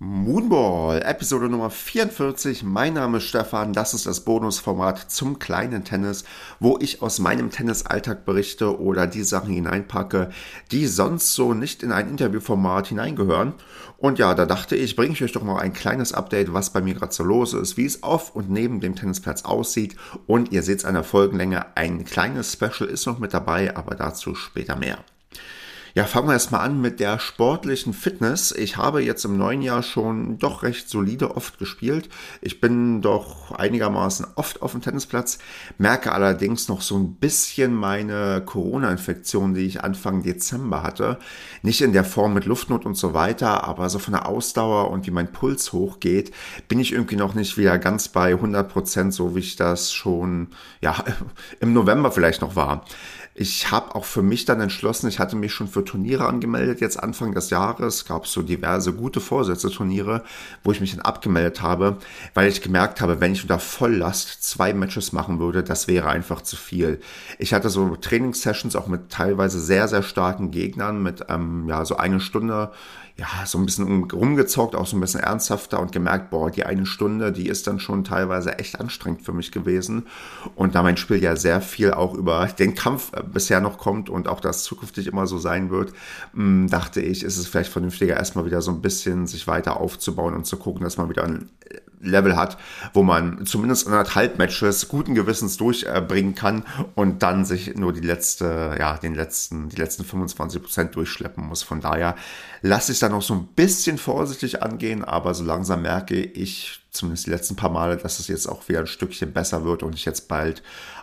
Moonball, 0.00 1.02
Episode 1.02 1.48
Nummer 1.48 1.70
44. 1.70 2.62
Mein 2.62 2.94
Name 2.94 3.18
ist 3.18 3.24
Stefan. 3.24 3.72
Das 3.72 3.94
ist 3.94 4.06
das 4.06 4.20
Bonusformat 4.20 5.10
zum 5.10 5.40
kleinen 5.40 5.82
Tennis, 5.82 6.22
wo 6.60 6.78
ich 6.80 7.02
aus 7.02 7.18
meinem 7.18 7.50
Tennisalltag 7.50 8.24
berichte 8.24 8.80
oder 8.80 9.08
die 9.08 9.24
Sachen 9.24 9.52
hineinpacke, 9.52 10.30
die 10.70 10.86
sonst 10.86 11.34
so 11.34 11.52
nicht 11.52 11.82
in 11.82 11.90
ein 11.90 12.10
Interviewformat 12.10 12.86
hineingehören. 12.86 13.54
Und 13.96 14.20
ja, 14.20 14.34
da 14.34 14.46
dachte 14.46 14.76
ich, 14.76 14.94
bringe 14.94 15.14
ich 15.14 15.24
euch 15.24 15.32
doch 15.32 15.42
mal 15.42 15.58
ein 15.58 15.72
kleines 15.72 16.12
Update, 16.12 16.52
was 16.54 16.70
bei 16.70 16.80
mir 16.80 16.94
gerade 16.94 17.12
so 17.12 17.24
los 17.24 17.52
ist, 17.52 17.76
wie 17.76 17.86
es 17.86 18.04
auf 18.04 18.36
und 18.36 18.50
neben 18.50 18.78
dem 18.78 18.94
Tennisplatz 18.94 19.44
aussieht. 19.44 19.96
Und 20.28 20.52
ihr 20.52 20.62
seht 20.62 20.78
es 20.78 20.84
an 20.84 20.94
der 20.94 21.02
Folgenlänge, 21.02 21.76
ein 21.76 22.04
kleines 22.04 22.52
Special 22.52 22.88
ist 22.88 23.04
noch 23.06 23.18
mit 23.18 23.34
dabei, 23.34 23.76
aber 23.76 23.96
dazu 23.96 24.36
später 24.36 24.76
mehr. 24.76 24.98
Ja, 25.94 26.04
fangen 26.04 26.28
wir 26.28 26.34
erstmal 26.34 26.60
an 26.60 26.80
mit 26.80 27.00
der 27.00 27.18
sportlichen 27.18 27.94
Fitness. 27.94 28.52
Ich 28.52 28.76
habe 28.76 29.02
jetzt 29.02 29.24
im 29.24 29.38
neuen 29.38 29.62
Jahr 29.62 29.82
schon 29.82 30.38
doch 30.38 30.62
recht 30.62 30.90
solide 30.90 31.34
oft 31.34 31.58
gespielt. 31.58 32.10
Ich 32.42 32.60
bin 32.60 33.00
doch 33.00 33.52
einigermaßen 33.52 34.26
oft 34.34 34.60
auf 34.60 34.72
dem 34.72 34.82
Tennisplatz, 34.82 35.38
merke 35.78 36.12
allerdings 36.12 36.68
noch 36.68 36.82
so 36.82 36.98
ein 36.98 37.14
bisschen 37.14 37.74
meine 37.74 38.42
Corona-Infektion, 38.44 39.54
die 39.54 39.64
ich 39.64 39.82
Anfang 39.82 40.22
Dezember 40.22 40.82
hatte. 40.82 41.18
Nicht 41.62 41.80
in 41.80 41.94
der 41.94 42.04
Form 42.04 42.34
mit 42.34 42.44
Luftnot 42.44 42.84
und 42.84 42.96
so 42.96 43.14
weiter, 43.14 43.64
aber 43.64 43.88
so 43.88 43.98
von 43.98 44.12
der 44.12 44.28
Ausdauer 44.28 44.90
und 44.90 45.06
wie 45.06 45.10
mein 45.10 45.32
Puls 45.32 45.72
hochgeht, 45.72 46.32
bin 46.68 46.80
ich 46.80 46.92
irgendwie 46.92 47.16
noch 47.16 47.34
nicht 47.34 47.56
wieder 47.56 47.78
ganz 47.78 48.08
bei 48.08 48.32
100 48.32 48.70
Prozent, 48.70 49.14
so 49.14 49.34
wie 49.34 49.40
ich 49.40 49.56
das 49.56 49.92
schon, 49.92 50.48
ja, 50.82 51.02
im 51.60 51.72
November 51.72 52.12
vielleicht 52.12 52.42
noch 52.42 52.56
war. 52.56 52.84
Ich 53.40 53.70
habe 53.70 53.94
auch 53.94 54.04
für 54.04 54.20
mich 54.20 54.46
dann 54.46 54.60
entschlossen, 54.60 55.06
ich 55.06 55.20
hatte 55.20 55.36
mich 55.36 55.52
schon 55.52 55.68
für 55.68 55.84
Turniere 55.84 56.26
angemeldet, 56.26 56.80
jetzt 56.80 57.00
Anfang 57.00 57.34
des 57.34 57.50
Jahres, 57.50 58.04
gab 58.04 58.24
es 58.24 58.32
so 58.32 58.42
diverse 58.42 58.92
gute 58.92 59.20
Vorsätze-Turniere, 59.20 60.24
wo 60.64 60.72
ich 60.72 60.80
mich 60.80 60.96
dann 60.96 61.04
abgemeldet 61.04 61.62
habe, 61.62 61.98
weil 62.34 62.48
ich 62.48 62.62
gemerkt 62.62 63.00
habe, 63.00 63.20
wenn 63.20 63.34
ich 63.34 63.42
unter 63.42 63.60
Volllast 63.60 64.42
zwei 64.42 64.74
Matches 64.74 65.12
machen 65.12 65.38
würde, 65.38 65.62
das 65.62 65.86
wäre 65.86 66.08
einfach 66.08 66.42
zu 66.42 66.56
viel. 66.56 66.98
Ich 67.38 67.54
hatte 67.54 67.70
so 67.70 67.94
Trainingssessions 67.94 68.74
auch 68.74 68.88
mit 68.88 69.08
teilweise 69.10 69.60
sehr, 69.60 69.86
sehr 69.86 70.02
starken 70.02 70.50
Gegnern, 70.50 71.00
mit 71.00 71.26
ähm, 71.28 71.68
ja 71.68 71.84
so 71.84 71.96
eine 71.96 72.18
Stunde 72.18 72.72
ja, 73.18 73.44
so 73.46 73.58
ein 73.58 73.66
bisschen 73.66 74.04
rumgezockt, 74.04 74.76
auch 74.76 74.86
so 74.86 74.96
ein 74.96 75.00
bisschen 75.00 75.20
ernsthafter 75.20 75.80
und 75.80 75.90
gemerkt, 75.90 76.30
boah, 76.30 76.52
die 76.52 76.64
eine 76.64 76.86
Stunde, 76.86 77.32
die 77.32 77.48
ist 77.48 77.66
dann 77.66 77.80
schon 77.80 78.04
teilweise 78.04 78.60
echt 78.60 78.78
anstrengend 78.80 79.22
für 79.22 79.32
mich 79.32 79.50
gewesen. 79.50 80.06
Und 80.54 80.76
da 80.76 80.84
mein 80.84 80.96
Spiel 80.96 81.20
ja 81.20 81.34
sehr 81.34 81.60
viel 81.60 81.92
auch 81.92 82.14
über 82.14 82.46
den 82.46 82.76
Kampf 82.76 83.12
äh, 83.14 83.24
bisher 83.24 83.60
noch 83.60 83.78
kommt 83.78 84.08
und 84.08 84.28
auch 84.28 84.38
das 84.38 84.62
zukünftig 84.62 85.08
immer 85.08 85.26
so 85.26 85.38
sein 85.38 85.70
wird, 85.70 85.92
hm, 86.32 86.68
dachte 86.70 87.00
ich, 87.00 87.24
ist 87.24 87.38
es 87.38 87.48
vielleicht 87.48 87.72
vernünftiger, 87.72 88.16
erstmal 88.16 88.46
wieder 88.46 88.62
so 88.62 88.70
ein 88.70 88.82
bisschen 88.82 89.26
sich 89.26 89.48
weiter 89.48 89.78
aufzubauen 89.78 90.34
und 90.34 90.46
zu 90.46 90.56
gucken, 90.56 90.84
dass 90.84 90.96
man 90.96 91.08
wieder 91.08 91.24
ein 91.24 91.50
Level 92.00 92.36
hat, 92.36 92.58
wo 92.92 93.02
man 93.02 93.44
zumindest 93.46 93.86
anderthalb 93.86 94.38
Matches 94.38 94.88
guten 94.88 95.14
Gewissens 95.14 95.56
durchbringen 95.56 96.34
kann 96.34 96.64
und 96.94 97.22
dann 97.22 97.44
sich 97.44 97.74
nur 97.74 97.92
die 97.92 98.00
letzte, 98.00 98.76
ja, 98.78 98.96
den 98.96 99.14
letzten, 99.14 99.68
die 99.68 99.76
letzten 99.76 100.04
25 100.04 100.62
Prozent 100.62 100.96
durchschleppen 100.96 101.46
muss. 101.46 101.62
Von 101.62 101.80
daher 101.80 102.14
lasse 102.62 102.92
ich 102.92 102.98
da 102.98 103.08
noch 103.08 103.22
so 103.22 103.34
ein 103.34 103.48
bisschen 103.54 103.98
vorsichtig 103.98 104.62
angehen, 104.62 105.04
aber 105.04 105.34
so 105.34 105.44
langsam 105.44 105.82
merke 105.82 106.20
ich, 106.20 106.80
zumindest 106.90 107.26
die 107.26 107.30
letzten 107.30 107.56
paar 107.56 107.70
Male, 107.70 107.96
dass 107.96 108.18
es 108.18 108.28
jetzt 108.28 108.46
auch 108.46 108.68
wieder 108.68 108.80
ein 108.80 108.86
Stückchen 108.86 109.32
besser 109.32 109.64
wird 109.64 109.82
und 109.82 109.94
ich 109.94 110.04
jetzt 110.04 110.28
bald 110.28 110.62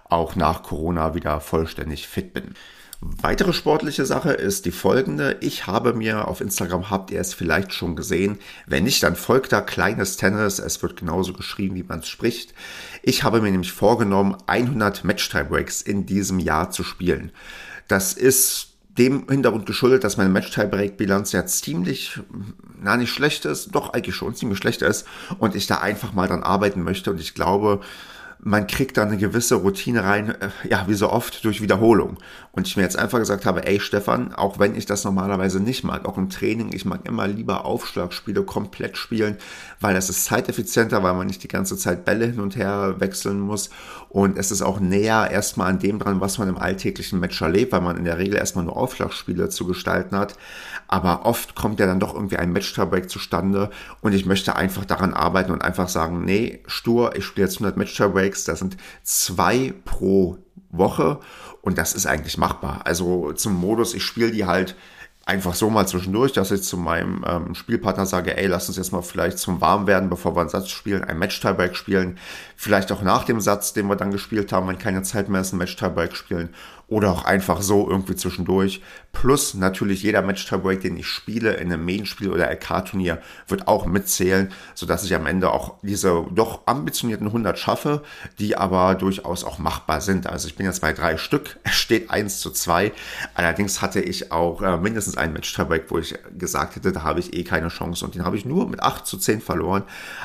auch 0.09 0.35
nach 0.35 0.63
Corona 0.63 1.16
wieder 1.16 1.39
vollständig 1.41 2.07
fit 2.07 2.33
bin. 2.33 2.53
Weitere 3.01 3.53
sportliche 3.53 4.05
Sache 4.05 4.31
ist 4.31 4.65
die 4.65 4.71
folgende. 4.71 5.38
Ich 5.41 5.67
habe 5.67 5.93
mir 5.93 6.27
auf 6.27 6.41
Instagram, 6.41 6.89
habt 6.89 7.11
ihr 7.11 7.19
es 7.19 7.33
vielleicht 7.33 7.73
schon 7.73 7.95
gesehen, 7.95 8.39
wenn 8.67 8.85
nicht, 8.85 9.03
dann 9.03 9.15
folgt 9.15 9.51
da 9.51 9.61
kleines 9.61 10.17
Tennis. 10.17 10.59
Es 10.59 10.81
wird 10.81 10.97
genauso 10.97 11.33
geschrieben, 11.33 11.75
wie 11.75 11.83
man 11.83 11.99
es 11.99 12.07
spricht. 12.07 12.53
Ich 13.03 13.23
habe 13.23 13.41
mir 13.41 13.51
nämlich 13.51 13.73
vorgenommen, 13.73 14.38
100 14.47 15.03
Match-Tiebreaks 15.03 15.81
in 15.81 16.06
diesem 16.06 16.39
Jahr 16.39 16.72
zu 16.72 16.83
spielen. 16.83 17.31
Das 17.88 18.13
ist 18.13 18.75
dem 18.97 19.27
Hintergrund 19.29 19.66
geschuldet, 19.66 20.03
dass 20.03 20.17
meine 20.17 20.29
Match-Tiebreak-Bilanz 20.29 21.33
ja 21.33 21.45
ziemlich, 21.45 22.19
na 22.81 22.95
nicht 22.95 23.12
schlecht 23.12 23.44
ist, 23.45 23.75
doch 23.75 23.94
eigentlich 23.94 24.16
schon 24.16 24.35
ziemlich 24.35 24.57
schlecht 24.57 24.81
ist 24.81 25.06
und 25.38 25.53
ich 25.56 25.67
da 25.67 25.79
einfach 25.79 26.13
mal 26.13 26.27
dran 26.27 26.44
arbeiten 26.44 26.81
möchte 26.81 27.12
und 27.12 27.19
ich 27.19 27.33
glaube, 27.33 27.81
man 28.40 28.68
kriegt 28.68 28.97
da 28.97 29.03
eine 29.03 29.18
gewisse 29.18 29.56
Routine 29.56 30.03
rein, 30.03 30.29
äh, 30.29 30.50
ja, 30.69 30.85
wie 30.88 30.94
so 30.94 31.09
oft 31.09 31.44
durch 31.44 31.62
Wiederholung. 31.62 32.18
Und 32.51 32.68
ich 32.68 32.78
mir 32.78 32.84
jetzt 32.84 32.97
einfach 32.97 33.19
gesagt 33.19 33.46
habe, 33.46 33.66
ey 33.66 33.79
Stefan, 33.79 34.34
auch 34.34 34.59
wenn 34.59 34.75
ich 34.75 34.85
das 34.85 35.03
normalerweise 35.03 35.59
nicht 35.59 35.84
mag, 35.84 36.06
auch 36.06 36.18
im 36.18 36.29
Training, 36.29 36.72
ich 36.74 36.85
mag 36.85 37.01
immer 37.06 37.28
lieber 37.28 37.66
Aufschlagspiele 37.66 38.44
komplett 38.44 38.97
spielen, 38.97 39.38
weil 39.79 39.94
das 39.94 40.09
ist 40.09 40.25
zeiteffizienter, 40.25 41.03
weil 41.03 41.13
man 41.16 41.28
nicht 41.28 41.44
die 41.44 41.47
ganze 41.47 41.78
Zeit 41.78 42.06
Bälle 42.06 42.28
hin 42.28 42.40
und 42.40 42.56
her 42.56 42.95
wechseln 43.00 43.40
muss. 43.40 43.69
Und 44.15 44.37
es 44.37 44.49
ist 44.49 44.61
auch 44.61 44.79
näher 44.79 45.29
erstmal 45.29 45.69
an 45.69 45.79
dem 45.79 45.99
dran, 45.99 46.21
was 46.21 46.37
man 46.37 46.47
im 46.47 46.57
alltäglichen 46.57 47.19
Match 47.19 47.41
erlebt, 47.41 47.73
weil 47.73 47.81
man 47.81 47.97
in 47.97 48.05
der 48.05 48.17
Regel 48.17 48.37
erstmal 48.37 48.63
nur 48.63 48.77
Aufschlagspiele 48.77 49.49
zu 49.49 49.67
gestalten 49.67 50.17
hat. 50.17 50.37
Aber 50.87 51.25
oft 51.25 51.53
kommt 51.53 51.81
ja 51.81 51.85
dann 51.85 51.99
doch 51.99 52.13
irgendwie 52.13 52.37
ein 52.37 52.53
Match-Tiebreak 52.53 53.09
zustande 53.09 53.71
und 53.99 54.13
ich 54.13 54.25
möchte 54.25 54.55
einfach 54.55 54.85
daran 54.85 55.13
arbeiten 55.13 55.51
und 55.51 55.61
einfach 55.61 55.89
sagen, 55.89 56.23
nee, 56.23 56.63
stur, 56.65 57.13
ich 57.17 57.25
spiele 57.25 57.47
jetzt 57.47 57.57
100 57.57 57.75
Match-Tiebreaks, 57.75 58.45
das 58.45 58.59
sind 58.59 58.77
zwei 59.03 59.73
pro 59.83 60.37
Woche 60.69 61.19
und 61.61 61.77
das 61.77 61.93
ist 61.93 62.05
eigentlich 62.05 62.37
machbar. 62.37 62.83
Also 62.85 63.33
zum 63.33 63.59
Modus, 63.59 63.93
ich 63.93 64.03
spiele 64.03 64.31
die 64.31 64.45
halt 64.45 64.77
einfach 65.25 65.56
so 65.56 65.72
mal 65.72 65.88
zwischendurch, 65.88 66.34
dass 66.34 66.52
ich 66.52 66.62
zu 66.62 66.78
meinem 66.78 67.25
ähm, 67.28 67.56
Spielpartner 67.56 68.06
sage, 68.06 68.38
ey, 68.38 68.46
lass 68.46 68.68
uns 68.68 68.78
jetzt 68.78 68.91
mal 68.91 69.02
vielleicht 69.02 69.40
zum 69.40 69.59
Warmwerden, 69.59 70.08
bevor 70.08 70.36
wir 70.36 70.41
einen 70.41 70.50
Satz 70.50 70.69
spielen, 70.69 71.03
ein 71.03 71.18
Match-Tiebreak 71.18 71.75
spielen. 71.75 72.19
Vielleicht 72.56 72.91
auch 72.91 73.02
nach 73.02 73.24
dem 73.24 73.41
Satz, 73.41 73.74
den 73.74 73.88
wir 73.88 73.96
dann 73.96 74.12
gespielt 74.12 74.52
haben, 74.52 74.68
wenn 74.68 74.78
keine 74.78 75.02
Zeit 75.02 75.28
mehr 75.28 75.41
ist, 75.41 75.52
ein 75.52 75.58
Match-Tiebreak 75.58 76.16
spielen 76.16 76.53
oder 76.88 77.12
auch 77.12 77.25
einfach 77.25 77.63
so 77.63 77.90
irgendwie 77.90 78.16
zwischendurch. 78.16 78.84
Plus 79.15 79.53
natürlich 79.53 80.03
jeder 80.03 80.21
Match-Tiebreak, 80.21 80.81
den 80.81 80.97
ich 80.97 81.07
spiele 81.07 81.53
in 81.53 81.71
einem 81.71 81.85
Main-Spiel 81.85 82.29
oder 82.29 82.51
LK-Turnier, 82.51 83.21
wird 83.47 83.65
auch 83.65 83.85
mitzählen, 83.85 84.51
sodass 84.73 85.05
ich 85.05 85.15
am 85.15 85.25
Ende 85.25 85.51
auch 85.51 85.75
diese 85.81 86.25
doch 86.31 86.67
ambitionierten 86.67 87.27
100 87.27 87.57
schaffe, 87.57 88.03
die 88.39 88.57
aber 88.57 88.93
durchaus 88.95 89.45
auch 89.45 89.57
machbar 89.57 90.01
sind. 90.01 90.27
Also 90.27 90.49
ich 90.49 90.55
bin 90.55 90.65
jetzt 90.65 90.81
bei 90.81 90.91
drei 90.91 91.15
Stück, 91.15 91.57
es 91.63 91.75
steht 91.75 92.11
1 92.11 92.41
zu 92.41 92.51
2. 92.51 92.91
Allerdings 93.35 93.81
hatte 93.81 94.01
ich 94.01 94.33
auch 94.33 94.61
äh, 94.61 94.77
mindestens 94.77 95.15
einen 95.15 95.31
Match-Tiebreak, 95.31 95.85
wo 95.87 95.97
ich 95.97 96.15
gesagt 96.37 96.75
hätte, 96.75 96.91
da 96.91 97.03
habe 97.03 97.21
ich 97.21 97.33
eh 97.33 97.45
keine 97.45 97.69
Chance 97.69 98.03
und 98.03 98.15
den 98.15 98.25
habe 98.25 98.35
ich 98.35 98.43
nur 98.43 98.67
mit 98.67 98.83
8 98.83 99.07
zu 99.07 99.17
10 99.17 99.39
verloren. 99.39 99.83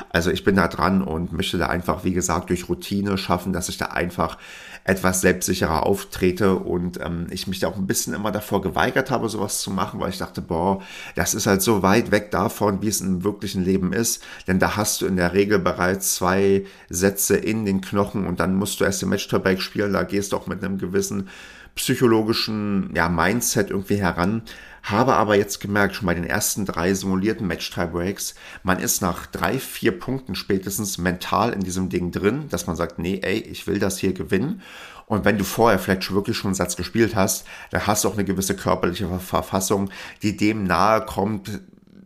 Also 0.09 0.31
ich 0.31 0.43
bin 0.43 0.57
da 0.57 0.67
dran 0.67 1.01
und 1.01 1.31
möchte 1.31 1.57
da 1.57 1.67
einfach, 1.67 2.03
wie 2.03 2.13
gesagt, 2.13 2.49
durch 2.49 2.67
Routine 2.67 3.17
schaffen, 3.17 3.53
dass 3.53 3.69
ich 3.69 3.77
da 3.77 3.85
einfach 3.85 4.37
etwas 4.83 5.21
selbstsicherer 5.21 5.85
auftrete 5.85 6.55
und 6.55 6.99
ähm, 6.99 7.27
ich 7.29 7.47
mich 7.47 7.59
da 7.59 7.67
auch 7.67 7.77
ein 7.77 7.87
bisschen 7.87 8.13
immer 8.13 8.31
davor 8.31 8.61
geweigert 8.61 8.80
habe, 8.81 9.29
sowas 9.29 9.61
zu 9.61 9.71
machen, 9.71 9.99
weil 9.99 10.09
ich 10.09 10.17
dachte, 10.17 10.41
boah, 10.41 10.81
das 11.15 11.33
ist 11.33 11.47
halt 11.47 11.61
so 11.61 11.83
weit 11.83 12.11
weg 12.11 12.31
davon, 12.31 12.81
wie 12.81 12.87
es 12.87 13.01
im 13.01 13.23
wirklichen 13.23 13.63
Leben 13.63 13.93
ist, 13.93 14.23
denn 14.47 14.59
da 14.59 14.75
hast 14.75 15.01
du 15.01 15.05
in 15.05 15.15
der 15.15 15.33
Regel 15.33 15.59
bereits 15.59 16.15
zwei 16.15 16.65
Sätze 16.89 17.37
in 17.37 17.65
den 17.65 17.81
Knochen 17.81 18.25
und 18.25 18.39
dann 18.39 18.55
musst 18.55 18.79
du 18.79 18.83
erst 18.83 19.01
den 19.01 19.09
Match-Tiebreak 19.09 19.61
spielen, 19.61 19.93
da 19.93 20.03
gehst 20.03 20.31
du 20.31 20.37
auch 20.37 20.47
mit 20.47 20.63
einem 20.63 20.77
gewissen 20.77 21.29
psychologischen 21.75 22.91
ja, 22.95 23.09
Mindset 23.09 23.69
irgendwie 23.69 23.95
heran. 23.95 24.43
Habe 24.83 25.13
aber 25.13 25.35
jetzt 25.35 25.59
gemerkt, 25.59 25.95
schon 25.95 26.07
bei 26.07 26.15
den 26.15 26.25
ersten 26.25 26.65
drei 26.65 26.93
simulierten 26.93 27.45
Match-Tiebreaks, 27.45 28.33
man 28.63 28.79
ist 28.79 29.01
nach 29.01 29.27
drei, 29.27 29.59
vier 29.59 29.97
Punkten 29.97 30.33
spätestens 30.33 30.97
mental 30.97 31.53
in 31.53 31.59
diesem 31.61 31.89
Ding 31.89 32.11
drin, 32.11 32.47
dass 32.49 32.65
man 32.65 32.75
sagt, 32.75 32.97
nee, 32.97 33.19
ey, 33.21 33.37
ich 33.37 33.67
will 33.67 33.77
das 33.77 33.99
hier 33.99 34.13
gewinnen. 34.13 34.63
Und 35.11 35.25
wenn 35.25 35.37
du 35.37 35.43
vorher 35.43 35.77
vielleicht 35.77 36.05
schon 36.05 36.15
wirklich 36.15 36.37
schon 36.37 36.47
einen 36.47 36.55
Satz 36.55 36.77
gespielt 36.77 37.17
hast, 37.17 37.45
dann 37.69 37.85
hast 37.85 38.05
du 38.05 38.07
auch 38.07 38.13
eine 38.13 38.23
gewisse 38.23 38.55
körperliche 38.55 39.09
Verfassung, 39.19 39.89
die 40.23 40.37
dem 40.37 40.63
nahe 40.63 41.01
kommt, 41.01 41.59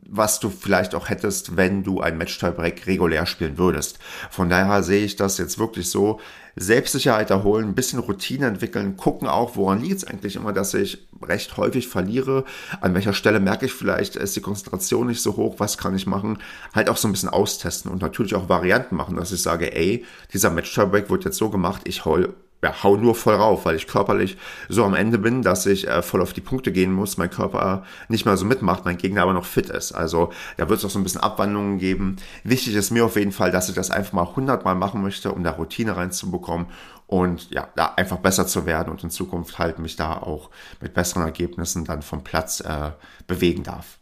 was 0.09 0.39
du 0.39 0.49
vielleicht 0.49 0.95
auch 0.95 1.07
hättest, 1.07 1.55
wenn 1.55 1.83
du 1.83 2.01
ein 2.01 2.17
Match-Tiebreak 2.17 2.87
regulär 2.87 3.27
spielen 3.27 3.59
würdest. 3.59 3.99
Von 4.31 4.49
daher 4.49 4.81
sehe 4.81 5.05
ich 5.05 5.15
das 5.15 5.37
jetzt 5.37 5.59
wirklich 5.59 5.87
so, 5.87 6.19
Selbstsicherheit 6.55 7.29
erholen, 7.29 7.67
ein 7.67 7.75
bisschen 7.75 7.99
Routine 7.99 8.47
entwickeln, 8.47 8.97
gucken 8.97 9.27
auch, 9.27 9.55
woran 9.55 9.81
liegt 9.81 9.97
es 9.97 10.03
eigentlich 10.05 10.35
immer, 10.35 10.51
dass 10.51 10.73
ich 10.73 11.07
recht 11.21 11.57
häufig 11.57 11.87
verliere, 11.87 12.43
an 12.81 12.95
welcher 12.95 13.13
Stelle 13.13 13.39
merke 13.39 13.67
ich 13.67 13.73
vielleicht, 13.73 14.15
ist 14.15 14.35
die 14.35 14.41
Konzentration 14.41 15.05
nicht 15.05 15.21
so 15.21 15.35
hoch, 15.35 15.55
was 15.59 15.77
kann 15.77 15.95
ich 15.95 16.07
machen, 16.07 16.39
halt 16.73 16.89
auch 16.89 16.97
so 16.97 17.07
ein 17.07 17.11
bisschen 17.11 17.29
austesten 17.29 17.91
und 17.91 18.01
natürlich 18.01 18.33
auch 18.33 18.49
Varianten 18.49 18.95
machen, 18.95 19.15
dass 19.15 19.31
ich 19.31 19.43
sage, 19.43 19.75
ey, 19.75 20.05
dieser 20.33 20.49
Match-Tiebreak 20.49 21.11
wird 21.11 21.25
jetzt 21.25 21.37
so 21.37 21.51
gemacht, 21.51 21.81
ich 21.83 22.05
hol 22.05 22.33
ja, 22.65 22.81
hau 22.81 22.97
nur 22.97 23.13
voll 23.13 23.35
rauf, 23.35 23.65
weil 23.65 23.75
ich 23.75 23.85
körperlich 23.85 24.37
so 24.69 24.83
am 24.83 24.95
Ende 24.95 25.19
bin, 25.19 25.43
dass 25.43 25.67
ich 25.67 25.87
äh, 25.87 26.01
voll 26.01 26.23
auf 26.23 26.33
die 26.33 26.41
Punkte 26.41 26.71
gehen 26.71 26.91
muss, 26.91 27.15
mein 27.17 27.29
Körper 27.29 27.83
nicht 28.07 28.25
mehr 28.25 28.37
so 28.37 28.45
mitmacht, 28.45 28.85
mein 28.85 28.97
Gegner 28.97 29.21
aber 29.21 29.33
noch 29.33 29.45
fit 29.45 29.69
ist. 29.69 29.91
Also 29.91 30.31
da 30.57 30.67
wird 30.67 30.79
es 30.79 30.85
auch 30.85 30.89
so 30.89 30.97
ein 30.97 31.03
bisschen 31.03 31.21
Abwandlungen 31.21 31.77
geben. 31.77 32.15
Wichtig 32.43 32.73
ist 32.73 32.89
mir 32.89 33.05
auf 33.05 33.17
jeden 33.17 33.31
Fall, 33.31 33.51
dass 33.51 33.69
ich 33.69 33.75
das 33.75 33.91
einfach 33.91 34.13
mal 34.13 34.23
100 34.23 34.65
Mal 34.65 34.73
machen 34.73 35.03
möchte, 35.03 35.31
um 35.31 35.43
da 35.43 35.51
Routine 35.51 35.95
reinzubekommen 35.95 36.65
und 37.05 37.51
ja, 37.51 37.67
da 37.75 37.93
einfach 37.97 38.17
besser 38.17 38.47
zu 38.47 38.65
werden 38.65 38.89
und 38.89 39.03
in 39.03 39.11
Zukunft 39.11 39.59
halt 39.59 39.77
mich 39.77 39.95
da 39.95 40.17
auch 40.17 40.49
mit 40.81 40.95
besseren 40.95 41.21
Ergebnissen 41.21 41.85
dann 41.85 42.01
vom 42.01 42.23
Platz 42.23 42.61
äh, 42.61 42.93
bewegen 43.27 43.61
darf. 43.61 43.99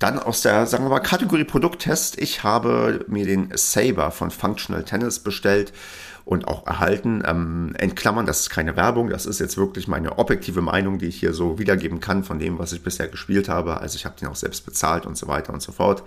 Dann 0.00 0.18
aus 0.18 0.42
der, 0.42 0.66
sagen 0.66 0.84
wir 0.84 0.90
mal, 0.90 1.00
Kategorie 1.00 1.44
Produkttest. 1.44 2.18
Ich 2.18 2.44
habe 2.44 3.04
mir 3.08 3.26
den 3.26 3.50
Saber 3.54 4.10
von 4.10 4.30
Functional 4.30 4.84
Tennis 4.84 5.20
bestellt 5.20 5.72
und 6.28 6.46
auch 6.46 6.66
erhalten. 6.66 7.22
Ähm, 7.24 7.74
in 7.80 7.94
Klammern, 7.94 8.26
das 8.26 8.40
ist 8.40 8.50
keine 8.50 8.76
Werbung, 8.76 9.08
das 9.08 9.24
ist 9.24 9.40
jetzt 9.40 9.56
wirklich 9.56 9.88
meine 9.88 10.18
objektive 10.18 10.60
Meinung, 10.60 10.98
die 10.98 11.06
ich 11.06 11.18
hier 11.18 11.32
so 11.32 11.58
wiedergeben 11.58 12.00
kann 12.00 12.22
von 12.22 12.38
dem, 12.38 12.58
was 12.58 12.74
ich 12.74 12.82
bisher 12.82 13.08
gespielt 13.08 13.48
habe. 13.48 13.80
Also 13.80 13.96
ich 13.96 14.04
habe 14.04 14.16
den 14.20 14.28
auch 14.28 14.36
selbst 14.36 14.66
bezahlt 14.66 15.06
und 15.06 15.16
so 15.16 15.26
weiter 15.26 15.54
und 15.54 15.62
so 15.62 15.72
fort. 15.72 16.02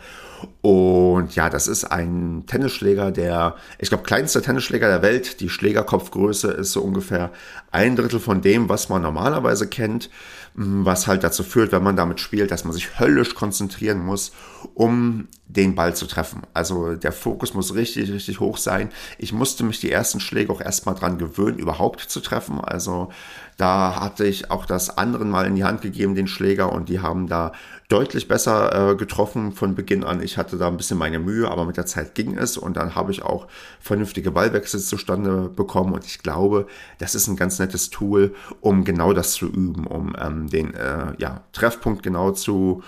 Und 0.61 1.35
ja, 1.35 1.49
das 1.49 1.67
ist 1.67 1.85
ein 1.85 2.43
Tennisschläger, 2.45 3.09
der, 3.09 3.55
ich 3.79 3.89
glaube, 3.89 4.03
kleinste 4.03 4.43
Tennisschläger 4.43 4.89
der 4.89 5.01
Welt. 5.01 5.39
Die 5.39 5.49
Schlägerkopfgröße 5.49 6.51
ist 6.51 6.73
so 6.73 6.83
ungefähr 6.83 7.31
ein 7.71 7.95
Drittel 7.95 8.19
von 8.19 8.43
dem, 8.43 8.69
was 8.69 8.89
man 8.89 9.01
normalerweise 9.01 9.67
kennt 9.67 10.11
was 10.53 11.07
halt 11.07 11.23
dazu 11.23 11.43
führt, 11.43 11.71
wenn 11.71 11.83
man 11.83 11.95
damit 11.95 12.19
spielt, 12.19 12.51
dass 12.51 12.65
man 12.65 12.73
sich 12.73 12.99
höllisch 12.99 13.35
konzentrieren 13.35 14.03
muss, 14.03 14.33
um 14.73 15.27
den 15.55 15.75
Ball 15.75 15.95
zu 15.95 16.07
treffen. 16.07 16.43
Also 16.53 16.95
der 16.95 17.11
Fokus 17.11 17.53
muss 17.53 17.75
richtig, 17.75 18.11
richtig 18.11 18.39
hoch 18.39 18.57
sein. 18.57 18.89
Ich 19.17 19.33
musste 19.33 19.63
mich 19.63 19.79
die 19.79 19.91
ersten 19.91 20.19
Schläge 20.19 20.51
auch 20.51 20.61
erstmal 20.61 20.95
dran 20.95 21.17
gewöhnen, 21.17 21.59
überhaupt 21.59 22.01
zu 22.01 22.21
treffen. 22.21 22.61
Also 22.61 23.09
da 23.57 23.99
hatte 23.99 24.25
ich 24.25 24.49
auch 24.49 24.65
das 24.65 24.97
anderen 24.97 25.29
mal 25.29 25.45
in 25.45 25.55
die 25.55 25.63
Hand 25.63 25.81
gegeben, 25.81 26.15
den 26.15 26.27
Schläger, 26.27 26.71
und 26.71 26.89
die 26.89 26.99
haben 26.99 27.27
da 27.27 27.51
deutlich 27.89 28.27
besser 28.27 28.91
äh, 28.91 28.95
getroffen 28.95 29.51
von 29.51 29.75
Beginn 29.75 30.03
an. 30.03 30.23
Ich 30.23 30.37
hatte 30.37 30.57
da 30.57 30.67
ein 30.67 30.77
bisschen 30.77 30.97
meine 30.97 31.19
Mühe, 31.19 31.47
aber 31.51 31.65
mit 31.65 31.77
der 31.77 31.85
Zeit 31.85 32.15
ging 32.15 32.37
es 32.37 32.57
und 32.57 32.77
dann 32.77 32.95
habe 32.95 33.11
ich 33.11 33.21
auch 33.21 33.47
vernünftige 33.79 34.31
Ballwechsel 34.31 34.79
zustande 34.79 35.49
bekommen 35.49 35.93
und 35.93 36.05
ich 36.05 36.23
glaube, 36.23 36.67
das 36.97 37.13
ist 37.13 37.27
ein 37.27 37.35
ganz 37.35 37.59
nettes 37.59 37.89
Tool, 37.89 38.33
um 38.61 38.83
genau 38.83 39.13
das 39.13 39.33
zu 39.33 39.47
üben, 39.47 39.85
um 39.85 40.15
ähm, 40.19 40.49
den 40.49 40.73
äh, 40.73 41.13
ja, 41.17 41.43
Treffpunkt 41.51 42.01
genau 42.01 42.31
zu, 42.31 42.81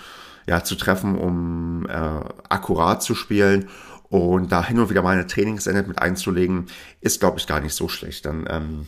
ja, 0.46 0.62
zu 0.62 0.74
treffen, 0.74 1.16
um 1.16 1.86
äh, 1.88 2.20
akkurat 2.48 3.02
zu 3.02 3.14
spielen 3.14 3.68
und 4.08 4.52
da 4.52 4.64
hin 4.64 4.78
und 4.78 4.90
wieder 4.90 5.02
mal 5.02 5.12
eine 5.12 5.26
Trainingseinheit 5.26 5.88
mit 5.88 5.98
einzulegen, 5.98 6.66
ist, 7.00 7.20
glaube 7.20 7.38
ich, 7.38 7.46
gar 7.46 7.60
nicht 7.60 7.74
so 7.74 7.88
schlecht. 7.88 8.26
Dann 8.26 8.46
ähm, 8.48 8.86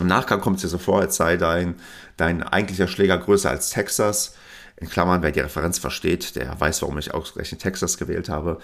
im 0.00 0.06
Nachgang 0.06 0.40
kommt 0.40 0.56
es 0.56 0.62
dir 0.62 0.68
so 0.68 0.78
vor, 0.78 1.00
als 1.00 1.16
sei 1.16 1.36
dein, 1.36 1.76
dein 2.16 2.42
eigentlicher 2.42 2.88
Schläger 2.88 3.18
größer 3.18 3.50
als 3.50 3.70
Texas 3.70 4.34
in 4.80 4.88
Klammern, 4.88 5.22
wer 5.22 5.32
die 5.32 5.40
Referenz 5.40 5.78
versteht, 5.78 6.36
der 6.36 6.58
weiß, 6.60 6.82
warum 6.82 6.98
ich 6.98 7.12
ausgerechnet 7.12 7.60
Texas 7.60 7.98
gewählt 7.98 8.28
habe. 8.28 8.58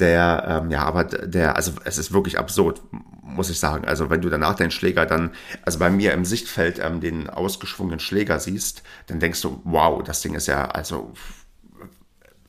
Der, 0.00 0.62
ähm, 0.62 0.70
ja, 0.70 0.82
aber 0.82 1.04
der, 1.04 1.54
also 1.54 1.72
es 1.84 1.96
ist 1.96 2.12
wirklich 2.12 2.38
absurd, 2.38 2.82
muss 3.22 3.50
ich 3.50 3.60
sagen. 3.60 3.84
Also 3.84 4.10
wenn 4.10 4.20
du 4.20 4.28
danach 4.28 4.56
deinen 4.56 4.72
Schläger 4.72 5.06
dann, 5.06 5.30
also 5.62 5.78
bei 5.78 5.88
mir 5.88 6.12
im 6.12 6.24
Sichtfeld 6.24 6.80
ähm, 6.80 7.00
den 7.00 7.30
ausgeschwungenen 7.30 8.00
Schläger 8.00 8.40
siehst, 8.40 8.82
dann 9.06 9.20
denkst 9.20 9.42
du, 9.42 9.60
wow, 9.64 10.02
das 10.02 10.22
Ding 10.22 10.34
ist 10.34 10.48
ja, 10.48 10.66
also 10.66 11.12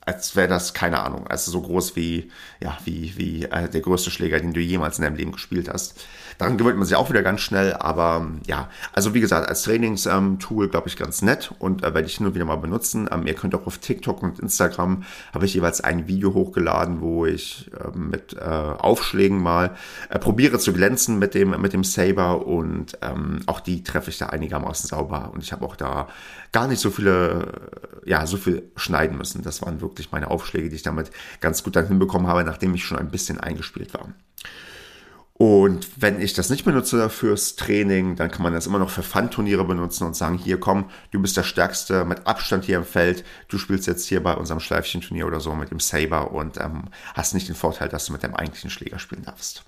als 0.01 0.35
wäre 0.35 0.47
das, 0.47 0.73
keine 0.73 1.01
Ahnung, 1.01 1.27
also 1.27 1.51
so 1.51 1.61
groß 1.61 1.95
wie, 1.95 2.31
ja, 2.59 2.77
wie, 2.85 3.13
wie 3.17 3.45
äh, 3.45 3.69
der 3.69 3.81
größte 3.81 4.11
Schläger, 4.11 4.39
den 4.39 4.53
du 4.53 4.59
jemals 4.59 4.97
in 4.97 5.03
deinem 5.03 5.15
Leben 5.15 5.31
gespielt 5.31 5.69
hast. 5.69 5.99
Daran 6.41 6.57
gewöhnt 6.57 6.79
man 6.79 6.87
sich 6.87 6.95
auch 6.95 7.11
wieder 7.11 7.21
ganz 7.21 7.41
schnell, 7.41 7.73
aber 7.73 8.25
ja, 8.47 8.67
also 8.93 9.13
wie 9.13 9.21
gesagt, 9.21 9.47
als 9.47 9.61
Trainingstool 9.61 10.69
glaube 10.69 10.87
ich 10.87 10.97
ganz 10.97 11.21
nett 11.21 11.53
und 11.59 11.83
äh, 11.83 11.93
werde 11.93 12.07
ich 12.07 12.19
nur 12.19 12.33
wieder 12.33 12.45
mal 12.45 12.55
benutzen. 12.55 13.07
Ähm, 13.11 13.27
ihr 13.27 13.35
könnt 13.35 13.53
auch 13.53 13.67
auf 13.67 13.77
TikTok 13.77 14.23
und 14.23 14.39
Instagram 14.39 15.03
habe 15.35 15.45
ich 15.45 15.53
jeweils 15.53 15.81
ein 15.81 16.07
Video 16.07 16.33
hochgeladen, 16.33 16.99
wo 16.99 17.27
ich 17.27 17.69
äh, 17.79 17.95
mit 17.95 18.33
äh, 18.33 18.39
Aufschlägen 18.39 19.39
mal 19.39 19.75
äh, 20.09 20.17
probiere 20.17 20.57
zu 20.57 20.73
glänzen 20.73 21.19
mit 21.19 21.35
dem, 21.35 21.61
mit 21.61 21.73
dem 21.73 21.83
Saber 21.83 22.47
und 22.47 22.97
ähm, 23.03 23.41
auch 23.45 23.59
die 23.59 23.83
treffe 23.83 24.09
ich 24.09 24.17
da 24.17 24.25
einigermaßen 24.29 24.89
sauber 24.89 25.29
und 25.31 25.43
ich 25.43 25.51
habe 25.51 25.63
auch 25.63 25.75
da 25.75 26.07
gar 26.51 26.67
nicht 26.67 26.79
so 26.79 26.89
viele, 26.89 27.69
ja, 28.03 28.25
so 28.25 28.37
viel 28.37 28.63
schneiden 28.75 29.15
müssen. 29.15 29.43
Das 29.43 29.61
waren 29.61 29.79
wirklich 29.79 30.11
meine 30.11 30.31
Aufschläge, 30.31 30.69
die 30.69 30.75
ich 30.77 30.81
damit 30.81 31.11
ganz 31.39 31.63
gut 31.63 31.75
dann 31.75 31.85
hinbekommen 31.85 32.25
habe, 32.25 32.43
nachdem 32.43 32.73
ich 32.73 32.83
schon 32.83 32.97
ein 32.97 33.11
bisschen 33.11 33.39
eingespielt 33.39 33.93
war. 33.93 34.07
Und 35.41 35.87
wenn 35.99 36.21
ich 36.21 36.35
das 36.35 36.51
nicht 36.51 36.65
benutze 36.65 37.09
fürs 37.09 37.55
Training, 37.55 38.15
dann 38.15 38.29
kann 38.29 38.43
man 38.43 38.53
das 38.53 38.67
immer 38.67 38.77
noch 38.77 38.91
für 38.91 39.01
Fun-Turniere 39.01 39.65
benutzen 39.65 40.05
und 40.05 40.15
sagen, 40.15 40.37
hier 40.37 40.59
komm, 40.59 40.91
du 41.09 41.19
bist 41.19 41.35
der 41.35 41.41
Stärkste 41.41 42.05
mit 42.05 42.27
Abstand 42.27 42.63
hier 42.63 42.77
im 42.77 42.85
Feld, 42.85 43.25
du 43.47 43.57
spielst 43.57 43.87
jetzt 43.87 44.05
hier 44.05 44.21
bei 44.21 44.35
unserem 44.35 44.59
Schleifchen-Turnier 44.59 45.25
oder 45.25 45.39
so 45.39 45.55
mit 45.55 45.71
dem 45.71 45.79
Saber 45.79 46.29
und 46.29 46.59
ähm, 46.59 46.89
hast 47.15 47.33
nicht 47.33 47.47
den 47.47 47.55
Vorteil, 47.55 47.89
dass 47.89 48.05
du 48.05 48.13
mit 48.13 48.21
deinem 48.21 48.35
eigentlichen 48.35 48.69
Schläger 48.69 48.99
spielen 48.99 49.23
darfst. 49.23 49.63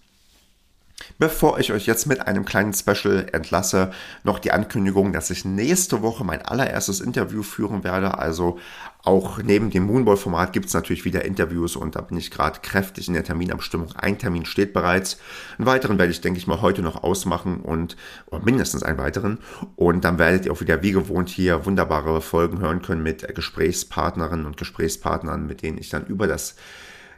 Bevor 1.20 1.60
ich 1.60 1.72
euch 1.72 1.86
jetzt 1.86 2.06
mit 2.06 2.28
einem 2.28 2.46
kleinen 2.46 2.74
Special 2.74 3.28
entlasse, 3.32 3.92
noch 4.24 4.40
die 4.40 4.52
Ankündigung, 4.52 5.14
dass 5.14 5.30
ich 5.30 5.46
nächste 5.46 6.02
Woche 6.02 6.24
mein 6.24 6.42
allererstes 6.42 7.02
Interview 7.02 7.44
führen 7.44 7.84
werde. 7.84 8.18
Also 8.18 8.60
auch 9.04 9.42
neben 9.44 9.70
dem 9.70 9.84
Moonball-Format 9.86 10.54
gibt 10.54 10.68
es 10.68 10.74
natürlich 10.74 11.04
wieder 11.04 11.26
Interviews 11.26 11.76
und 11.76 11.96
da 11.96 12.02
bin 12.02 12.18
ich 12.18 12.32
gerade 12.32 12.60
kräftig 12.62 13.10
in 13.10 13.14
der 13.14 13.24
Terminabstimmung. 13.24 13.92
Ein 13.96 14.18
Termin 14.18 14.46
steht 14.46 14.74
bereits. 14.74 15.18
Einen 15.58 15.68
weiteren 15.68 16.00
werde 16.00 16.12
ich, 16.12 16.22
denke 16.22 16.40
ich 16.40 16.48
mal, 16.48 16.62
heute 16.62 16.82
noch 16.82 17.04
ausmachen 17.04 17.60
und 17.60 17.98
mindestens 18.44 18.84
einen 18.84 18.98
weiteren. 18.98 19.40
Und 19.76 20.06
dann 20.06 20.20
werdet 20.20 20.46
ihr 20.46 20.54
auch 20.54 20.62
wieder 20.62 20.82
wie 20.82 20.94
gewohnt 20.94 21.30
hier 21.30 21.66
wunderbare 21.66 22.22
Folgen 22.22 22.60
hören 22.60 22.82
können 22.82 23.04
mit 23.04 23.36
Gesprächspartnerinnen 23.36 24.46
und 24.46 24.58
Gesprächspartnern, 24.58 25.46
mit 25.46 25.62
denen 25.62 25.78
ich 25.78 25.90
dann 25.90 26.06
über 26.06 26.28
das 26.28 26.56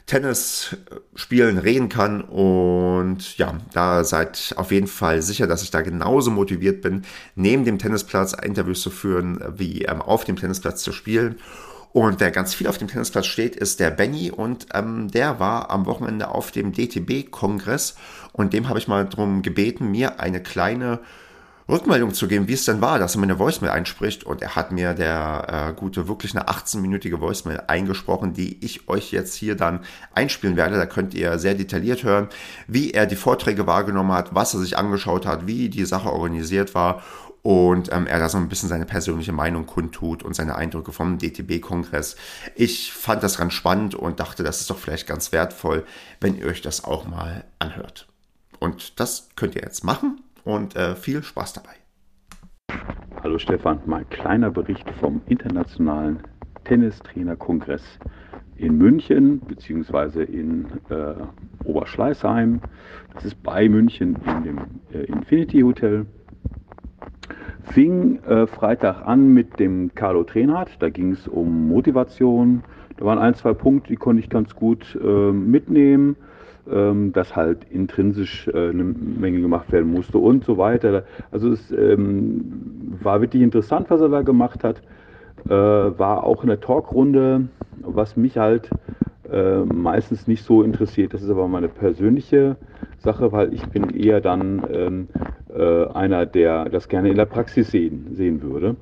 Tennis 0.06 0.76
spielen 1.14 1.58
reden 1.58 1.88
kann. 1.88 2.22
Und 2.22 3.36
ja, 3.38 3.58
da 3.72 4.04
seid 4.04 4.54
auf 4.56 4.70
jeden 4.70 4.86
Fall 4.86 5.20
sicher, 5.20 5.46
dass 5.46 5.62
ich 5.62 5.70
da 5.70 5.82
genauso 5.82 6.30
motiviert 6.30 6.80
bin, 6.80 7.02
neben 7.34 7.64
dem 7.64 7.78
Tennisplatz 7.78 8.32
Interviews 8.32 8.80
zu 8.80 8.90
führen, 8.90 9.40
wie 9.56 9.82
ähm, 9.82 10.00
auf 10.00 10.24
dem 10.24 10.36
Tennisplatz 10.36 10.82
zu 10.82 10.92
spielen. 10.92 11.36
Und 11.92 12.20
wer 12.20 12.30
ganz 12.30 12.54
viel 12.54 12.66
auf 12.66 12.78
dem 12.78 12.88
Tennisplatz 12.88 13.26
steht, 13.26 13.56
ist 13.56 13.80
der 13.80 13.90
Benny 13.90 14.30
und 14.30 14.66
ähm, 14.74 15.08
der 15.10 15.40
war 15.40 15.70
am 15.70 15.86
Wochenende 15.86 16.28
auf 16.28 16.50
dem 16.50 16.72
DTB-Kongress 16.72 17.96
und 18.32 18.52
dem 18.52 18.68
habe 18.68 18.78
ich 18.78 18.86
mal 18.86 19.06
darum 19.06 19.40
gebeten, 19.40 19.90
mir 19.90 20.20
eine 20.20 20.42
kleine 20.42 21.00
Rückmeldung 21.68 22.14
zu 22.14 22.28
geben, 22.28 22.46
wie 22.46 22.52
es 22.52 22.64
denn 22.64 22.80
war, 22.80 22.98
dass 22.98 23.16
er 23.16 23.18
mir 23.18 23.24
eine 23.24 23.38
Voicemail 23.40 23.72
einspricht. 23.72 24.24
Und 24.24 24.40
er 24.40 24.54
hat 24.54 24.70
mir 24.70 24.94
der 24.94 25.70
äh, 25.70 25.78
gute, 25.78 26.06
wirklich 26.06 26.36
eine 26.36 26.48
18-minütige 26.48 27.20
Voicemail 27.20 27.62
eingesprochen, 27.66 28.34
die 28.34 28.64
ich 28.64 28.88
euch 28.88 29.10
jetzt 29.10 29.34
hier 29.34 29.56
dann 29.56 29.80
einspielen 30.14 30.56
werde. 30.56 30.76
Da 30.76 30.86
könnt 30.86 31.14
ihr 31.14 31.38
sehr 31.38 31.54
detailliert 31.54 32.04
hören, 32.04 32.28
wie 32.68 32.92
er 32.92 33.06
die 33.06 33.16
Vorträge 33.16 33.66
wahrgenommen 33.66 34.12
hat, 34.12 34.34
was 34.34 34.54
er 34.54 34.60
sich 34.60 34.78
angeschaut 34.78 35.26
hat, 35.26 35.46
wie 35.48 35.68
die 35.68 35.84
Sache 35.84 36.12
organisiert 36.12 36.74
war 36.74 37.02
und 37.42 37.92
ähm, 37.92 38.08
er 38.08 38.18
da 38.18 38.28
so 38.28 38.38
ein 38.38 38.48
bisschen 38.48 38.68
seine 38.68 38.86
persönliche 38.86 39.30
Meinung 39.30 39.66
kundtut 39.66 40.24
und 40.24 40.34
seine 40.34 40.56
Eindrücke 40.56 40.90
vom 40.90 41.18
DTB-Kongress. 41.18 42.16
Ich 42.56 42.92
fand 42.92 43.22
das 43.22 43.38
ganz 43.38 43.52
spannend 43.52 43.94
und 43.94 44.18
dachte, 44.18 44.42
das 44.42 44.60
ist 44.60 44.70
doch 44.70 44.78
vielleicht 44.78 45.06
ganz 45.06 45.30
wertvoll, 45.30 45.86
wenn 46.20 46.36
ihr 46.36 46.46
euch 46.46 46.60
das 46.60 46.82
auch 46.82 47.06
mal 47.06 47.44
anhört. 47.60 48.08
Und 48.58 48.98
das 48.98 49.28
könnt 49.36 49.54
ihr 49.54 49.62
jetzt 49.62 49.84
machen 49.84 50.20
und 50.46 50.76
äh, 50.76 50.94
viel 50.94 51.22
Spaß 51.22 51.54
dabei. 51.54 51.74
Hallo 53.22 53.38
Stefan, 53.38 53.80
mein 53.84 54.08
kleiner 54.08 54.50
Bericht 54.50 54.88
vom 55.00 55.20
Internationalen 55.26 56.20
Tennistrainerkongress 56.64 57.82
in 58.54 58.78
München 58.78 59.40
bzw. 59.40 60.22
in 60.22 60.66
äh, 60.88 61.14
Oberschleißheim. 61.64 62.60
Das 63.14 63.24
ist 63.24 63.42
bei 63.42 63.68
München 63.68 64.16
in 64.24 64.42
dem 64.44 64.58
äh, 64.92 65.04
Infinity 65.06 65.60
Hotel. 65.62 66.06
Fing 67.64 68.22
äh, 68.22 68.46
Freitag 68.46 69.02
an 69.04 69.34
mit 69.34 69.58
dem 69.58 69.92
Carlo 69.96 70.22
Trenhardt. 70.22 70.70
Da 70.78 70.88
ging 70.90 71.12
es 71.12 71.26
um 71.26 71.66
Motivation. 71.66 72.62
Da 72.96 73.04
waren 73.04 73.18
ein, 73.18 73.34
zwei 73.34 73.52
Punkte, 73.52 73.88
die 73.88 73.96
konnte 73.96 74.20
ich 74.20 74.30
ganz 74.30 74.54
gut 74.54 74.96
äh, 75.02 75.32
mitnehmen 75.32 76.16
ähm, 76.70 77.12
dass 77.12 77.36
halt 77.36 77.64
intrinsisch 77.70 78.48
äh, 78.48 78.70
eine 78.70 78.84
Menge 78.84 79.40
gemacht 79.40 79.70
werden 79.72 79.90
musste 79.90 80.18
und 80.18 80.44
so 80.44 80.58
weiter. 80.58 81.04
Also 81.30 81.50
es 81.52 81.70
ähm, 81.72 82.98
war 83.02 83.20
wirklich 83.20 83.42
interessant, 83.42 83.90
was 83.90 84.00
er 84.00 84.08
da 84.08 84.22
gemacht 84.22 84.64
hat. 84.64 84.82
Äh, 85.46 85.50
war 85.50 86.24
auch 86.24 86.42
in 86.42 86.48
der 86.48 86.60
Talkrunde, 86.60 87.48
was 87.82 88.16
mich 88.16 88.36
halt 88.38 88.70
äh, 89.30 89.58
meistens 89.60 90.26
nicht 90.26 90.44
so 90.44 90.62
interessiert. 90.62 91.14
Das 91.14 91.22
ist 91.22 91.30
aber 91.30 91.48
meine 91.48 91.68
persönliche 91.68 92.56
Sache, 92.98 93.32
weil 93.32 93.52
ich 93.52 93.64
bin 93.68 93.90
eher 93.90 94.20
dann 94.20 94.62
ähm, 94.72 95.08
äh, 95.54 95.86
einer, 95.86 96.26
der 96.26 96.68
das 96.68 96.88
gerne 96.88 97.10
in 97.10 97.16
der 97.16 97.26
Praxis 97.26 97.70
sehen, 97.70 98.08
sehen 98.14 98.42
würde. 98.42 98.76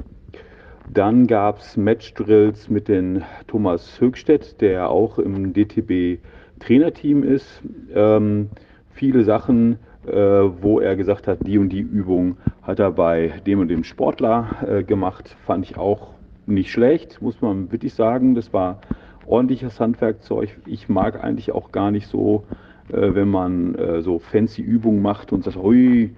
Dann 0.89 1.27
gab 1.27 1.59
es 1.59 1.77
Matchdrills 1.77 2.69
mit 2.69 2.89
den 2.89 3.25
Thomas 3.47 4.01
Högstedt, 4.01 4.61
der 4.61 4.91
auch 4.91 5.19
im 5.19 5.53
DTB 5.53 6.21
Trainerteam 6.61 7.23
ist. 7.23 7.63
Ähm, 7.95 8.51
viele 8.93 9.25
Sachen, 9.25 9.79
äh, 10.07 10.13
wo 10.13 10.81
er 10.81 10.97
gesagt 10.97 11.27
hat, 11.27 11.47
die 11.47 11.59
und 11.59 11.71
die 11.71 11.81
Übung 11.81 12.37
hat 12.63 12.79
er 12.79 12.93
bei 12.93 13.33
dem 13.47 13.61
und 13.61 13.69
dem 13.69 13.85
Sportler 13.85 14.57
äh, 14.67 14.83
gemacht, 14.83 15.37
fand 15.47 15.65
ich 15.65 15.77
auch 15.77 16.11
nicht 16.47 16.71
schlecht, 16.71 17.21
muss 17.23 17.41
man 17.41 17.73
wirklich 17.73 17.95
sagen. 17.95 18.35
Das 18.35 18.53
war 18.53 18.81
ordentliches 19.27 19.81
Handwerkzeug. 19.81 20.59
Ich 20.67 20.89
mag 20.89 21.23
eigentlich 21.23 21.53
auch 21.53 21.73
gar 21.73 21.91
nicht 21.91 22.07
so, 22.07 22.45
äh, 22.89 23.15
wenn 23.15 23.29
man 23.29 23.75
äh, 23.75 24.03
so 24.03 24.19
fancy 24.19 24.63
Übungen 24.63 25.03
macht 25.03 25.33
und 25.33 25.45
sagt, 25.45 25.57
ui, 25.57 26.11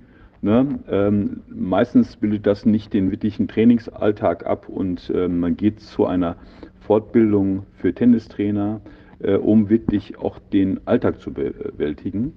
Ne? 0.42 0.78
Ähm, 0.88 1.42
meistens 1.48 2.16
bildet 2.16 2.46
das 2.46 2.66
nicht 2.66 2.92
den 2.92 3.10
wirklichen 3.10 3.48
Trainingsalltag 3.48 4.46
ab 4.46 4.68
und 4.68 5.10
äh, 5.10 5.28
man 5.28 5.56
geht 5.56 5.80
zu 5.80 6.06
einer 6.06 6.36
Fortbildung 6.80 7.64
für 7.78 7.92
Tennistrainer, 7.92 8.80
um 9.18 9.70
wirklich 9.70 10.18
auch 10.18 10.38
den 10.38 10.86
Alltag 10.86 11.20
zu 11.20 11.32
bewältigen. 11.32 12.34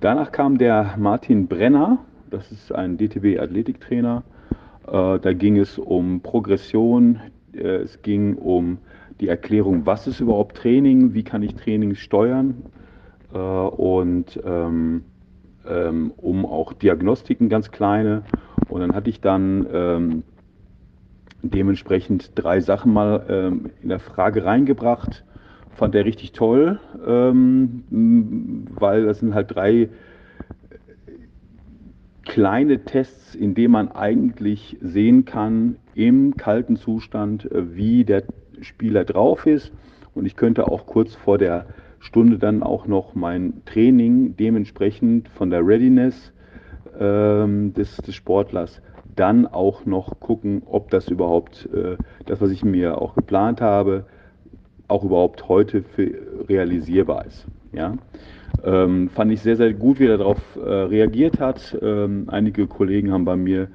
Danach 0.00 0.32
kam 0.32 0.58
der 0.58 0.96
Martin 0.98 1.46
Brenner, 1.46 1.98
das 2.28 2.50
ist 2.50 2.72
ein 2.72 2.96
DTB-Athletiktrainer. 2.96 4.24
Äh, 4.86 5.18
da 5.20 5.32
ging 5.32 5.58
es 5.58 5.78
um 5.78 6.22
Progression, 6.22 7.20
äh, 7.54 7.76
es 7.76 8.02
ging 8.02 8.34
um 8.34 8.78
die 9.20 9.28
Erklärung, 9.28 9.86
was 9.86 10.08
ist 10.08 10.18
überhaupt 10.18 10.56
Training, 10.56 11.14
wie 11.14 11.22
kann 11.22 11.42
ich 11.42 11.54
Training 11.54 11.94
steuern 11.94 12.64
äh, 13.32 13.38
und 13.38 14.40
ähm, 14.44 15.04
ähm, 15.68 16.12
um 16.16 16.44
auch 16.44 16.72
Diagnostiken 16.72 17.48
ganz 17.48 17.70
kleine. 17.70 18.24
Und 18.68 18.80
dann 18.80 18.94
hatte 18.94 19.10
ich 19.10 19.20
dann 19.20 19.66
ähm, 19.72 20.22
dementsprechend 21.42 22.32
drei 22.34 22.60
Sachen 22.60 22.92
mal 22.92 23.62
in 23.82 23.88
der 23.88 23.98
Frage 23.98 24.44
reingebracht. 24.44 25.24
Fand 25.74 25.94
er 25.94 26.04
richtig 26.04 26.32
toll, 26.32 26.78
ähm, 27.06 27.84
weil 28.78 29.06
das 29.06 29.20
sind 29.20 29.34
halt 29.34 29.54
drei 29.54 29.88
kleine 32.24 32.84
Tests, 32.84 33.34
in 33.34 33.54
denen 33.54 33.72
man 33.72 33.92
eigentlich 33.92 34.76
sehen 34.80 35.24
kann 35.24 35.76
im 35.94 36.36
kalten 36.36 36.76
Zustand, 36.76 37.50
äh, 37.50 37.76
wie 37.76 38.04
der 38.04 38.24
Spieler 38.60 39.04
drauf 39.04 39.46
ist. 39.46 39.72
Und 40.14 40.26
ich 40.26 40.36
könnte 40.36 40.68
auch 40.68 40.86
kurz 40.86 41.14
vor 41.14 41.38
der 41.38 41.66
Stunde 42.00 42.38
dann 42.38 42.62
auch 42.62 42.86
noch 42.86 43.14
mein 43.14 43.62
Training 43.64 44.36
dementsprechend 44.36 45.28
von 45.28 45.50
der 45.50 45.66
Readiness 45.66 46.32
ähm, 46.98 47.72
des, 47.74 47.96
des, 47.98 48.14
Sportlers 48.14 48.82
dann 49.14 49.46
auch 49.46 49.86
noch 49.86 50.18
gucken, 50.18 50.62
ob 50.66 50.90
das 50.90 51.08
überhaupt, 51.08 51.68
äh, 51.72 51.96
das, 52.26 52.40
was 52.40 52.50
ich 52.50 52.64
mir 52.64 53.00
auch 53.00 53.14
geplant 53.14 53.60
habe, 53.60 54.06
auch 54.92 55.04
überhaupt 55.04 55.48
heute 55.48 55.84
realisierbar 56.48 57.26
ist. 57.26 57.46
Ja? 57.72 57.96
Ähm, 58.64 59.08
fand 59.08 59.32
ich 59.32 59.40
sehr, 59.40 59.56
sehr 59.56 59.72
gut, 59.72 59.98
wie 59.98 60.06
er 60.06 60.18
darauf 60.18 60.40
äh, 60.56 60.68
reagiert 60.68 61.40
hat. 61.40 61.76
Ähm, 61.82 62.26
einige 62.28 62.66
Kollegen 62.66 63.10
haben 63.12 63.24
bei 63.24 63.36
mir 63.36 63.68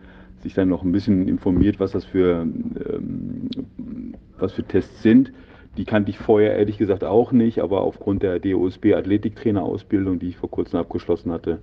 sich 0.44 0.54
dann 0.54 0.70
noch 0.70 0.84
ein 0.84 0.92
bisschen 0.92 1.28
informiert, 1.28 1.80
was 1.80 1.92
das 1.92 2.06
für, 2.06 2.42
ähm, 2.42 3.50
was 4.38 4.54
für 4.54 4.64
Tests 4.64 5.02
sind. 5.02 5.34
Die 5.78 5.86
kannte 5.86 6.10
ich 6.10 6.18
vorher 6.18 6.56
ehrlich 6.58 6.78
gesagt 6.78 7.04
auch 7.04 7.32
nicht, 7.32 7.60
aber 7.60 7.82
aufgrund 7.82 8.24
der 8.24 8.40
DOSB 8.40 8.94
Athletiktrainerausbildung, 8.94 10.20
die 10.20 10.30
ich 10.30 10.38
vor 10.38 10.50
kurzem 10.50 10.80
abgeschlossen 10.80 11.32
hatte, 11.32 11.60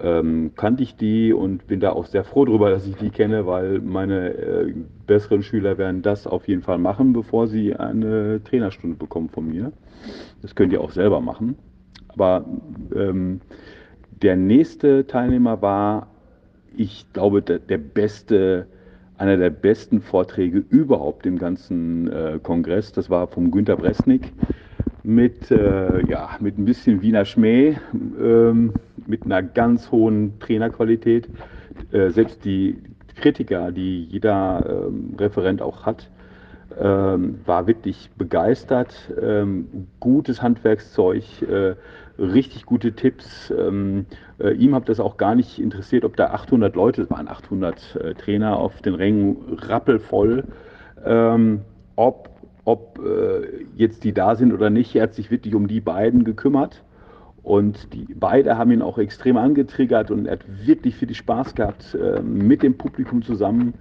ähm, 0.00 0.52
kannte 0.56 0.82
ich 0.82 0.96
die 0.96 1.32
und 1.32 1.66
bin 1.66 1.80
da 1.80 1.90
auch 1.90 2.06
sehr 2.06 2.24
froh 2.24 2.44
darüber, 2.44 2.70
dass 2.70 2.86
ich 2.86 2.96
die 2.96 3.10
kenne, 3.10 3.46
weil 3.46 3.80
meine 3.80 4.34
äh, 4.34 4.74
besseren 5.06 5.42
Schüler 5.42 5.78
werden 5.78 6.02
das 6.02 6.26
auf 6.26 6.48
jeden 6.48 6.62
Fall 6.62 6.78
machen, 6.78 7.12
bevor 7.12 7.46
sie 7.46 7.74
eine 7.74 8.42
Trainerstunde 8.44 8.96
bekommen 8.96 9.28
von 9.28 9.48
mir. 9.48 9.72
Das 10.42 10.54
könnt 10.54 10.72
ihr 10.72 10.80
auch 10.80 10.90
selber 10.90 11.20
machen. 11.20 11.56
Aber 12.08 12.44
ähm, 12.94 13.40
der 14.22 14.36
nächste 14.36 15.06
Teilnehmer 15.06 15.62
war, 15.62 16.08
ich 16.76 17.06
glaube, 17.12 17.42
der, 17.42 17.58
der, 17.58 17.78
beste, 17.78 18.66
einer 19.16 19.36
der 19.36 19.50
besten 19.50 20.00
Vorträge 20.00 20.64
überhaupt 20.68 21.26
im 21.26 21.38
ganzen 21.38 22.10
äh, 22.10 22.38
Kongress. 22.42 22.92
Das 22.92 23.10
war 23.10 23.26
vom 23.26 23.50
Günter 23.50 23.76
Bresnik 23.76 24.32
mit, 25.02 25.50
äh, 25.50 26.04
ja, 26.06 26.30
mit 26.40 26.58
ein 26.58 26.64
bisschen 26.64 27.02
Wiener 27.02 27.24
Schmäh, 27.24 27.76
ähm, 28.20 28.74
mit 29.08 29.24
einer 29.24 29.42
ganz 29.42 29.90
hohen 29.90 30.38
Trainerqualität. 30.38 31.28
Äh, 31.92 32.10
selbst 32.10 32.44
die 32.44 32.78
Kritiker, 33.16 33.72
die 33.72 34.04
jeder 34.04 34.86
ähm, 34.86 35.14
Referent 35.18 35.60
auch 35.62 35.86
hat, 35.86 36.08
ähm, 36.80 37.40
war 37.44 37.66
wirklich 37.66 38.10
begeistert. 38.16 38.94
Ähm, 39.20 39.88
gutes 40.00 40.42
Handwerkszeug, 40.42 41.24
äh, 41.42 41.74
richtig 42.18 42.66
gute 42.66 42.92
Tipps. 42.92 43.52
Ähm, 43.56 44.06
äh, 44.38 44.52
ihm 44.52 44.74
hat 44.74 44.88
das 44.88 45.00
auch 45.00 45.16
gar 45.16 45.34
nicht 45.34 45.58
interessiert, 45.58 46.04
ob 46.04 46.16
da 46.16 46.26
800 46.26 46.76
Leute, 46.76 47.08
waren 47.10 47.28
800 47.28 47.96
äh, 47.96 48.14
Trainer 48.14 48.56
auf 48.56 48.80
den 48.82 48.94
Rängen, 48.94 49.36
rappelvoll, 49.56 50.44
ähm, 51.04 51.62
ob, 51.96 52.30
ob 52.64 53.00
äh, 53.04 53.64
jetzt 53.74 54.04
die 54.04 54.12
da 54.12 54.36
sind 54.36 54.52
oder 54.52 54.70
nicht. 54.70 54.94
Er 54.94 55.04
hat 55.04 55.14
sich 55.14 55.30
wirklich 55.30 55.54
um 55.54 55.66
die 55.68 55.80
beiden 55.80 56.24
gekümmert. 56.24 56.82
Und 57.42 57.94
die 57.94 58.06
beide 58.14 58.58
haben 58.58 58.70
ihn 58.70 58.82
auch 58.82 58.98
extrem 58.98 59.36
angetriggert 59.36 60.10
und 60.10 60.26
er 60.26 60.32
hat 60.32 60.66
wirklich 60.66 60.96
viel 60.96 61.14
Spaß 61.14 61.54
gehabt 61.54 61.94
äh, 61.94 62.20
mit 62.20 62.62
dem 62.62 62.76
Publikum 62.76 63.22
zusammen. 63.22 63.74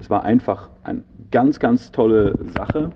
Es 0.00 0.10
war 0.10 0.24
einfach 0.24 0.68
eine 0.82 1.02
ganz, 1.30 1.58
ganz 1.58 1.90
tolle 1.92 2.38
Sache. 2.54 2.90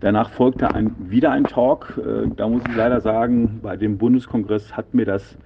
Danach 0.00 0.30
folgte 0.30 0.74
ein, 0.74 0.96
wieder 0.98 1.30
ein 1.30 1.44
Talk. 1.44 1.98
Äh, 1.98 2.28
da 2.34 2.48
muss 2.48 2.62
ich 2.68 2.74
leider 2.74 3.00
sagen, 3.00 3.60
bei 3.62 3.76
dem 3.76 3.98
Bundeskongress 3.98 4.76
hat 4.76 4.94
mir 4.94 5.04
das 5.04 5.36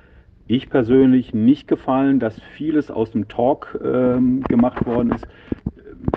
ich 0.47 0.69
persönlich 0.69 1.33
nicht 1.33 1.69
gefallen, 1.69 2.21
dass 2.21 2.39
vieles 2.57 2.91
aus 2.91 3.11
dem 3.11 3.29
Talk 3.29 3.79
ähm, 3.83 4.43
gemacht 4.43 4.85
worden 4.87 5.13
ist. 5.13 5.27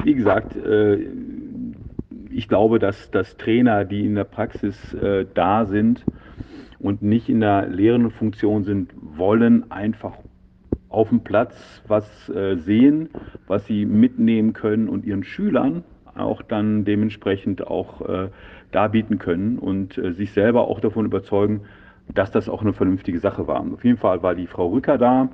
Wie 0.03 0.13
gesagt, 0.13 0.55
äh, 0.57 1.07
ich 2.29 2.47
glaube, 2.47 2.77
dass, 2.77 3.09
dass 3.11 3.37
Trainer, 3.37 3.85
die 3.85 4.05
in 4.05 4.15
der 4.15 4.25
Praxis 4.25 4.93
äh, 4.95 5.25
da 5.33 5.65
sind 5.65 6.03
und 6.79 7.01
nicht 7.01 7.29
in 7.29 7.39
der 7.39 7.67
lehrenden 7.67 8.11
Funktion 8.11 8.63
sind, 8.63 8.93
wollen 9.01 9.71
einfach 9.71 10.13
auf 10.89 11.09
dem 11.09 11.21
Platz 11.21 11.81
was 11.87 12.29
äh, 12.29 12.55
sehen, 12.57 13.09
was 13.47 13.65
sie 13.65 13.85
mitnehmen 13.85 14.53
können 14.53 14.87
und 14.87 15.05
ihren 15.05 15.23
Schülern 15.23 15.83
auch 16.15 16.41
dann 16.41 16.85
dementsprechend 16.85 17.67
auch 17.67 18.01
äh, 18.01 18.29
darbieten 18.71 19.19
können 19.19 19.59
und 19.59 19.97
äh, 19.97 20.13
sich 20.13 20.31
selber 20.31 20.67
auch 20.67 20.79
davon 20.79 21.05
überzeugen, 21.05 21.61
dass 22.13 22.31
das 22.31 22.49
auch 22.49 22.61
eine 22.61 22.73
vernünftige 22.73 23.19
Sache 23.19 23.47
war. 23.47 23.59
Auf 23.59 23.83
jeden 23.83 23.97
Fall 23.97 24.23
war 24.23 24.33
die 24.33 24.47
Frau 24.47 24.67
Rücker 24.67 24.97
da, 24.97 25.29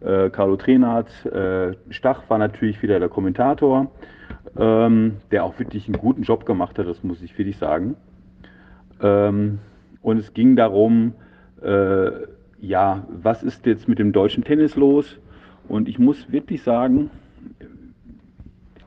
Carlo 0.00 0.56
Trenat, 0.56 1.26
äh, 1.26 1.74
Stach 1.90 2.30
war 2.30 2.38
natürlich 2.38 2.80
wieder 2.82 3.00
der 3.00 3.08
Kommentator, 3.08 3.90
ähm, 4.56 5.16
der 5.32 5.42
auch 5.42 5.58
wirklich 5.58 5.88
einen 5.88 5.98
guten 5.98 6.22
Job 6.22 6.46
gemacht 6.46 6.78
hat, 6.78 6.86
das 6.86 7.02
muss 7.02 7.20
ich 7.20 7.36
wirklich 7.36 7.56
sagen. 7.56 7.96
Ähm, 9.02 9.58
und 10.02 10.18
es 10.18 10.34
ging 10.34 10.56
darum, 10.56 11.14
äh, 11.62 12.10
ja, 12.60 13.06
was 13.08 13.42
ist 13.42 13.66
jetzt 13.66 13.88
mit 13.88 13.98
dem 13.98 14.12
deutschen 14.12 14.44
Tennis 14.44 14.76
los? 14.76 15.18
Und 15.68 15.88
ich 15.88 15.98
muss 15.98 16.30
wirklich 16.32 16.62
sagen, 16.62 17.10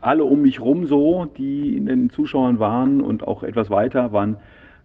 alle 0.01 0.23
um 0.23 0.41
mich 0.41 0.59
rum 0.59 0.85
so, 0.85 1.25
die 1.37 1.77
in 1.77 1.85
den 1.85 2.09
Zuschauern 2.09 2.59
waren 2.59 3.01
und 3.01 3.27
auch 3.27 3.43
etwas 3.43 3.69
weiter, 3.69 4.11
waren 4.11 4.37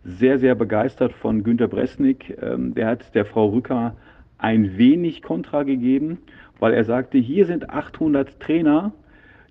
sehr, 0.04 0.38
sehr 0.38 0.54
begeistert 0.54 1.12
von 1.12 1.42
Günter 1.42 1.68
Bresnik. 1.68 2.36
Ähm, 2.40 2.74
der 2.74 2.86
hat 2.88 3.14
der 3.14 3.24
Frau 3.24 3.48
Rücker 3.48 3.96
ein 4.38 4.76
wenig 4.76 5.22
Kontra 5.22 5.62
gegeben, 5.62 6.18
weil 6.60 6.74
er 6.74 6.84
sagte, 6.84 7.18
hier 7.18 7.46
sind 7.46 7.70
800 7.70 8.38
Trainer, 8.38 8.92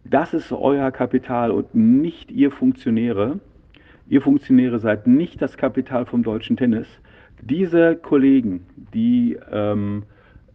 das 0.03 0.33
ist 0.33 0.51
euer 0.51 0.91
Kapital 0.91 1.51
und 1.51 1.73
nicht 1.73 2.31
ihr 2.31 2.51
Funktionäre. 2.51 3.39
Ihr 4.07 4.21
Funktionäre 4.21 4.79
seid 4.79 5.07
nicht 5.07 5.41
das 5.41 5.57
Kapital 5.57 6.05
vom 6.05 6.23
deutschen 6.23 6.57
Tennis. 6.57 6.87
Diese 7.41 7.95
Kollegen, 7.95 8.65
die 8.93 9.37
ähm, 9.51 10.03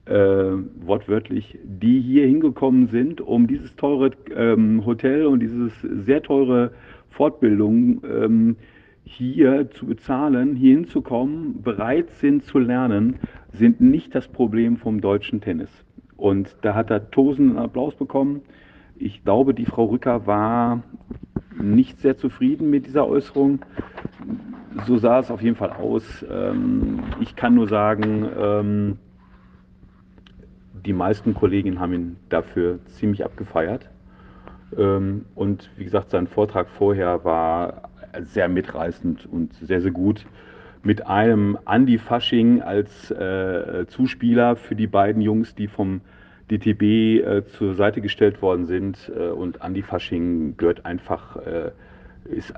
äh, 0.06 0.14
wortwörtlich, 0.14 1.58
die 1.64 2.00
hier 2.00 2.26
hingekommen 2.26 2.88
sind, 2.88 3.20
um 3.20 3.46
dieses 3.46 3.74
teure 3.76 4.10
ähm, 4.34 4.84
Hotel 4.86 5.26
und 5.26 5.40
dieses 5.40 5.72
sehr 5.82 6.22
teure 6.22 6.72
Fortbildung 7.10 8.02
ähm, 8.04 8.56
hier 9.04 9.68
zu 9.70 9.86
bezahlen, 9.86 10.54
hier 10.54 10.76
hinzukommen, 10.76 11.62
bereit 11.62 12.10
sind 12.20 12.44
zu 12.44 12.58
lernen, 12.58 13.16
sind 13.52 13.80
nicht 13.80 14.14
das 14.14 14.28
Problem 14.28 14.76
vom 14.76 15.00
deutschen 15.00 15.40
Tennis. 15.40 15.70
Und 16.16 16.54
da 16.62 16.74
hat 16.74 16.90
er 16.90 17.10
tosenden 17.10 17.58
Applaus 17.58 17.94
bekommen. 17.94 18.42
Ich 18.96 19.24
glaube, 19.24 19.54
die 19.54 19.66
Frau 19.66 19.86
Rücker 19.86 20.26
war 20.26 20.82
nicht 21.58 22.00
sehr 22.00 22.16
zufrieden 22.16 22.70
mit 22.70 22.86
dieser 22.86 23.06
Äußerung. 23.06 23.60
So 24.86 24.98
sah 24.98 25.20
es 25.20 25.30
auf 25.30 25.42
jeden 25.42 25.56
Fall 25.56 25.70
aus. 25.70 26.24
Ähm, 26.30 27.00
ich 27.20 27.36
kann 27.36 27.54
nur 27.54 27.68
sagen, 27.68 28.28
ähm, 28.38 28.98
die 30.84 30.92
meisten 30.92 31.34
Kolleginnen 31.34 31.80
haben 31.80 31.92
ihn 31.92 32.16
dafür 32.28 32.78
ziemlich 32.86 33.24
abgefeiert. 33.24 33.88
Ähm, 34.76 35.24
und 35.34 35.70
wie 35.76 35.84
gesagt, 35.84 36.10
sein 36.10 36.26
Vortrag 36.26 36.68
vorher 36.68 37.24
war 37.24 37.90
sehr 38.22 38.48
mitreißend 38.48 39.26
und 39.26 39.52
sehr, 39.54 39.80
sehr 39.80 39.90
gut. 39.90 40.26
Mit 40.82 41.06
einem 41.06 41.58
Andy 41.66 41.98
Fasching 41.98 42.62
als 42.62 43.10
äh, 43.10 43.86
Zuspieler 43.88 44.56
für 44.56 44.74
die 44.74 44.86
beiden 44.86 45.20
Jungs, 45.20 45.54
die 45.54 45.68
vom 45.68 46.00
DTB 46.50 46.82
äh, 47.24 47.44
zur 47.46 47.74
Seite 47.74 48.00
gestellt 48.00 48.42
worden 48.42 48.66
sind. 48.66 49.10
Äh, 49.16 49.28
und 49.28 49.62
Andy 49.62 49.82
Fasching 49.82 50.56
gehört 50.56 50.84
einfach, 50.84 51.36
äh, 51.36 51.70
ist 52.24 52.52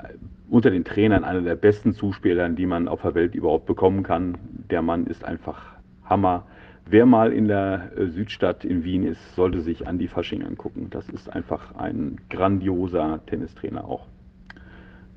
unter 0.49 0.71
den 0.71 0.85
Trainern 0.85 1.25
einer 1.25 1.43
der 1.43 1.57
besten 1.57 1.93
Zuspieler, 1.93 2.49
die 2.49 2.67
man 2.67 2.89
auf 2.89 3.03
der 3.03 3.15
Welt 3.15 3.35
überhaupt 3.35 3.67
bekommen 3.67 4.03
kann. 4.03 4.39
Der 4.71 4.83
Mann 4.83 5.07
ist 5.07 5.25
einfach 5.25 5.73
Hammer. 6.05 6.47
Wer 6.87 7.07
mal 7.07 7.33
in 7.33 7.49
der 7.49 7.93
äh, 7.97 8.07
Südstadt 8.07 8.65
in 8.65 8.85
Wien 8.85 9.05
ist, 9.05 9.35
sollte 9.37 9.61
sich 9.61 9.87
Andy 9.87 10.09
Fasching 10.09 10.43
angucken. 10.43 10.89
Das 10.91 11.09
ist 11.09 11.33
einfach 11.33 11.75
ein 11.77 12.17
grandioser 12.29 13.21
Tennistrainer 13.27 13.85
auch. 13.85 14.07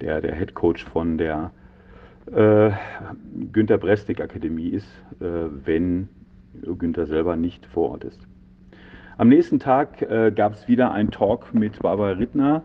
der 0.02 0.22
der 0.22 0.36
Head 0.36 0.54
Coach 0.54 0.86
von 0.86 1.18
der 1.18 1.52
äh, 2.32 2.72
Günter 3.52 3.78
Bresnik 3.78 4.22
Akademie 4.22 4.70
ist, 4.70 4.88
äh, 5.20 5.26
wenn 5.66 6.10
Günter 6.78 7.06
selber 7.06 7.36
nicht 7.36 7.66
vor 7.66 7.92
Ort 7.92 8.04
ist. 8.04 8.20
Am 9.18 9.30
nächsten 9.30 9.60
Tag 9.60 10.02
äh, 10.02 10.30
gab 10.36 10.54
es 10.56 10.68
wieder 10.68 10.92
einen 10.92 11.10
Talk 11.10 11.54
mit 11.54 11.80
Barbara 11.80 12.12
Rittner. 12.12 12.64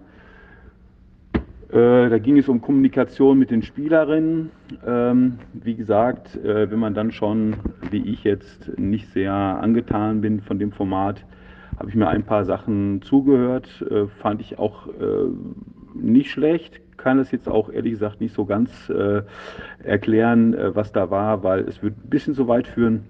Äh, 1.69 2.09
da 2.09 2.19
ging 2.19 2.39
es 2.39 2.49
um 2.49 2.61
Kommunikation 2.61 3.39
mit 3.39 3.53
den 3.53 3.63
Spielerinnen. 3.63 4.51
Ähm, 4.85 5.39
wie 5.53 5.77
gesagt, 5.77 6.35
äh, 6.35 6.69
wenn 6.69 6.81
man 6.81 6.95
dann 6.95 7.13
schon, 7.13 7.55
wie 7.93 8.03
ich 8.03 8.25
jetzt, 8.25 8.77
nicht 8.77 9.13
sehr 9.13 9.33
angetan 9.33 10.23
bin 10.23 10.41
von 10.41 10.59
dem 10.59 10.73
Format, 10.73 11.25
habe 11.79 11.89
ich 11.89 11.95
mir 11.95 12.09
ein 12.09 12.25
paar 12.25 12.45
Sachen 12.45 13.01
zugehört. 13.03 13.69
Äh, 13.89 14.09
fand 14.21 14.41
ich 14.41 14.59
auch 14.59 14.89
äh, 14.89 15.29
nicht 15.95 16.33
schlecht. 16.33 16.81
Kann 16.97 17.21
es 17.21 17.31
jetzt 17.31 17.49
auch 17.49 17.71
ehrlich 17.71 17.93
gesagt 17.93 18.21
nicht 18.21 18.35
so 18.35 18.45
ganz 18.45 18.91
äh, 18.91 19.23
erklären, 19.85 20.57
was 20.75 20.91
da 20.91 21.11
war, 21.11 21.45
weil 21.45 21.61
es 21.61 21.81
wird 21.81 21.97
ein 21.97 22.11
bisschen 22.11 22.35
zu 22.35 22.49
weit 22.49 22.67
führen. 22.67 23.05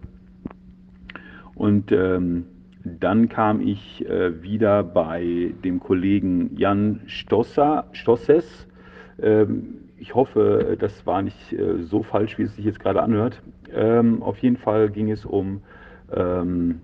Und 1.55 1.91
ähm, 1.91 2.45
dann 2.85 3.29
kam 3.29 3.61
ich 3.61 4.07
äh, 4.09 4.43
wieder 4.43 4.83
bei 4.83 5.53
dem 5.65 5.81
Kollegen 5.81 6.57
Jan 6.57 7.01
Stosser, 7.07 7.85
Stosses. 7.93 8.67
Ähm, 9.21 9.81
ich 9.99 10.15
hoffe, 10.15 10.77
das 10.79 11.07
war 11.07 11.21
nicht 11.21 11.53
äh, 11.53 11.83
so 11.83 12.03
falsch, 12.03 12.39
wie 12.39 12.45
es 12.45 12.57
sich 12.57 12.65
jetzt 12.65 12.81
gerade 12.81 13.03
anhört. 13.03 13.43
Ähm, 13.75 14.23
auf 14.23 14.39
jeden 14.39 14.57
Fall 14.57 14.89
ging 14.89 15.11
es 15.11 15.27
um, 15.27 15.61
ähm, 16.15 16.81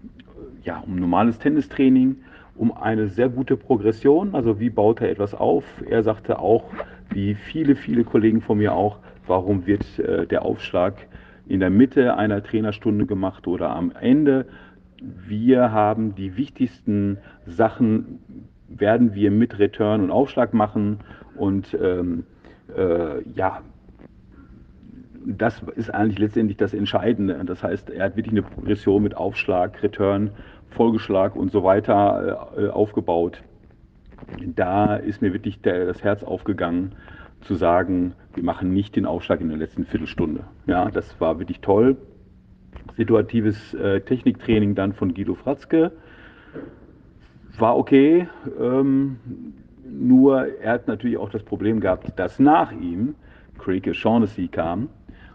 ja, 0.62 0.82
um 0.86 0.96
normales 0.96 1.38
Tennistraining, 1.38 2.16
um 2.56 2.76
eine 2.76 3.08
sehr 3.08 3.30
gute 3.30 3.56
Progression. 3.56 4.34
Also 4.34 4.60
wie 4.60 4.70
baut 4.70 5.00
er 5.00 5.10
etwas 5.10 5.34
auf? 5.34 5.64
Er 5.88 6.02
sagte 6.02 6.38
auch, 6.38 6.64
wie 7.10 7.34
viele, 7.34 7.74
viele 7.74 8.04
Kollegen 8.04 8.42
von 8.42 8.58
mir 8.58 8.74
auch, 8.74 8.98
warum 9.26 9.66
wird 9.66 9.98
äh, 9.98 10.26
der 10.26 10.42
Aufschlag 10.42 10.94
in 11.48 11.60
der 11.60 11.70
Mitte 11.70 12.16
einer 12.16 12.42
Trainerstunde 12.42 13.06
gemacht 13.06 13.46
oder 13.46 13.70
am 13.70 13.92
Ende? 13.98 14.46
Wir 15.00 15.72
haben 15.72 16.14
die 16.14 16.36
wichtigsten 16.36 17.18
Sachen, 17.46 18.20
werden 18.68 19.14
wir 19.14 19.30
mit 19.30 19.58
Return 19.58 20.02
und 20.02 20.10
Aufschlag 20.10 20.54
machen 20.54 21.00
und 21.36 21.76
ähm, 21.80 22.24
äh, 22.76 23.22
ja, 23.30 23.62
das 25.24 25.62
ist 25.74 25.92
eigentlich 25.92 26.18
letztendlich 26.18 26.56
das 26.56 26.72
Entscheidende. 26.72 27.40
Das 27.44 27.62
heißt, 27.62 27.90
er 27.90 28.04
hat 28.04 28.16
wirklich 28.16 28.32
eine 28.32 28.42
Progression 28.42 29.02
mit 29.02 29.16
Aufschlag, 29.16 29.82
Return, 29.82 30.30
Folgeschlag 30.70 31.36
und 31.36 31.50
so 31.50 31.64
weiter 31.64 32.50
äh, 32.56 32.68
aufgebaut. 32.68 33.42
Da 34.54 34.96
ist 34.96 35.22
mir 35.22 35.32
wirklich 35.32 35.60
der, 35.60 35.86
das 35.86 36.02
Herz 36.02 36.22
aufgegangen, 36.22 36.94
zu 37.42 37.54
sagen, 37.54 38.14
wir 38.34 38.42
machen 38.42 38.72
nicht 38.72 38.96
den 38.96 39.06
Aufschlag 39.06 39.40
in 39.40 39.48
der 39.48 39.58
letzten 39.58 39.84
Viertelstunde. 39.84 40.44
Ja, 40.66 40.90
das 40.90 41.20
war 41.20 41.38
wirklich 41.38 41.60
toll 41.60 41.96
situatives 42.96 43.74
äh, 43.74 44.00
Techniktraining 44.00 44.74
dann 44.74 44.92
von 44.92 45.14
Guido 45.14 45.34
Fratzke. 45.34 45.92
War 47.58 47.76
okay, 47.76 48.28
ähm, 48.60 49.18
nur 49.84 50.46
er 50.60 50.72
hat 50.72 50.88
natürlich 50.88 51.16
auch 51.16 51.30
das 51.30 51.42
Problem 51.42 51.80
gehabt, 51.80 52.18
dass 52.18 52.38
nach 52.38 52.72
ihm 52.72 53.14
Craig 53.58 53.94
Shaughnessy 53.94 54.48
kam, 54.48 54.88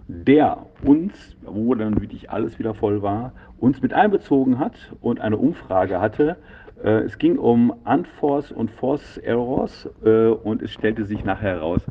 der 0.07 0.65
uns, 0.83 1.35
wo 1.43 1.73
dann 1.73 1.99
wirklich 2.01 2.29
alles 2.29 2.59
wieder 2.59 2.73
voll 2.73 3.01
war, 3.01 3.31
uns 3.59 3.81
mit 3.81 3.93
einbezogen 3.93 4.59
hat 4.59 4.75
und 5.01 5.21
eine 5.21 5.37
Umfrage 5.37 6.01
hatte. 6.01 6.37
Äh, 6.83 7.03
es 7.03 7.17
ging 7.17 7.37
um 7.37 7.71
Unforce 7.85 8.51
und 8.51 8.71
Force 8.71 9.17
Errors 9.17 9.89
äh, 10.03 10.27
und 10.27 10.61
es 10.61 10.71
stellte 10.71 11.05
sich 11.05 11.23
nachher 11.23 11.55
heraus, 11.55 11.81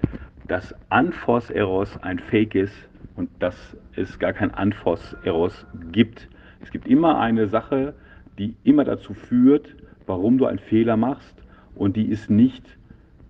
dass 0.49 0.75
Unforce 0.90 1.50
Errors 1.50 1.97
ein 2.02 2.19
Fake 2.19 2.54
ist 2.54 2.89
und 3.17 3.31
dass 3.38 3.76
es 3.97 4.19
gar 4.19 4.33
kein 4.33 4.52
Anfos-Eros 4.52 5.67
gibt. 5.92 6.29
Es 6.61 6.70
gibt 6.70 6.87
immer 6.87 7.18
eine 7.18 7.46
Sache, 7.46 7.94
die 8.38 8.55
immer 8.64 8.85
dazu 8.85 9.14
führt, 9.14 9.75
warum 10.07 10.38
du 10.38 10.46
einen 10.46 10.59
Fehler 10.59 10.96
machst 10.96 11.42
und 11.75 11.96
die 11.96 12.07
ist 12.07 12.31
nicht 12.31 12.79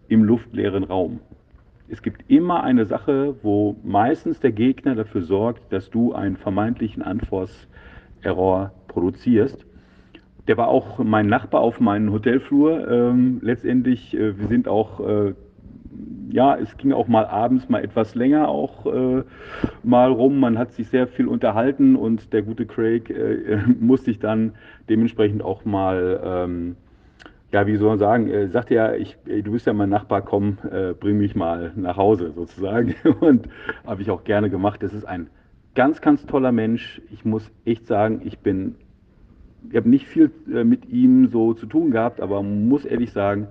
im 0.08 0.24
luftleeren 0.24 0.84
Raum. 0.84 1.20
Es 1.88 2.02
gibt 2.02 2.30
immer 2.30 2.62
eine 2.62 2.86
Sache, 2.86 3.34
wo 3.42 3.76
meistens 3.82 4.38
der 4.38 4.52
Gegner 4.52 4.94
dafür 4.94 5.22
sorgt, 5.22 5.72
dass 5.72 5.90
du 5.90 6.12
einen 6.12 6.36
vermeintlichen 6.36 7.02
Anfos-Error 7.02 8.72
produzierst. 8.86 9.66
Der 10.46 10.56
war 10.56 10.68
auch 10.68 10.98
mein 10.98 11.26
Nachbar 11.26 11.60
auf 11.62 11.80
meinem 11.80 12.12
Hotelflur. 12.12 12.88
Ähm, 12.88 13.40
letztendlich, 13.42 14.14
äh, 14.14 14.38
wir 14.38 14.46
sind 14.46 14.68
auch 14.68 15.00
äh, 15.00 15.34
ja, 16.30 16.56
es 16.56 16.76
ging 16.76 16.92
auch 16.92 17.08
mal 17.08 17.26
abends 17.26 17.68
mal 17.68 17.82
etwas 17.82 18.14
länger 18.14 18.48
auch 18.48 18.86
äh, 18.86 19.22
mal 19.82 20.10
rum. 20.10 20.38
Man 20.38 20.58
hat 20.58 20.72
sich 20.72 20.88
sehr 20.88 21.06
viel 21.06 21.26
unterhalten 21.26 21.96
und 21.96 22.32
der 22.32 22.42
gute 22.42 22.66
Craig 22.66 23.10
äh, 23.10 23.58
musste 23.80 24.06
sich 24.06 24.18
dann 24.18 24.52
dementsprechend 24.88 25.42
auch 25.42 25.64
mal, 25.64 26.20
ähm, 26.22 26.76
ja, 27.52 27.66
wie 27.66 27.76
soll 27.76 27.90
man 27.90 27.98
sagen, 27.98 28.28
äh, 28.28 28.48
sagte 28.48 28.74
ja, 28.74 28.94
ich, 28.94 29.16
du 29.24 29.52
bist 29.52 29.66
ja 29.66 29.72
mein 29.72 29.88
Nachbar, 29.88 30.22
komm, 30.22 30.58
äh, 30.70 30.92
bring 30.92 31.18
mich 31.18 31.34
mal 31.34 31.72
nach 31.76 31.96
Hause 31.96 32.32
sozusagen. 32.34 32.94
Und 33.20 33.48
habe 33.86 34.02
ich 34.02 34.10
auch 34.10 34.24
gerne 34.24 34.50
gemacht. 34.50 34.82
Das 34.82 34.92
ist 34.92 35.04
ein 35.04 35.28
ganz, 35.74 36.00
ganz 36.00 36.26
toller 36.26 36.52
Mensch. 36.52 37.02
Ich 37.10 37.24
muss 37.24 37.50
echt 37.64 37.86
sagen, 37.86 38.22
ich 38.24 38.38
bin, 38.38 38.76
ich 39.68 39.76
habe 39.76 39.88
nicht 39.88 40.06
viel 40.06 40.30
äh, 40.52 40.64
mit 40.64 40.88
ihm 40.88 41.28
so 41.28 41.54
zu 41.54 41.66
tun 41.66 41.90
gehabt, 41.90 42.20
aber 42.20 42.42
muss 42.42 42.84
ehrlich 42.84 43.12
sagen, 43.12 43.48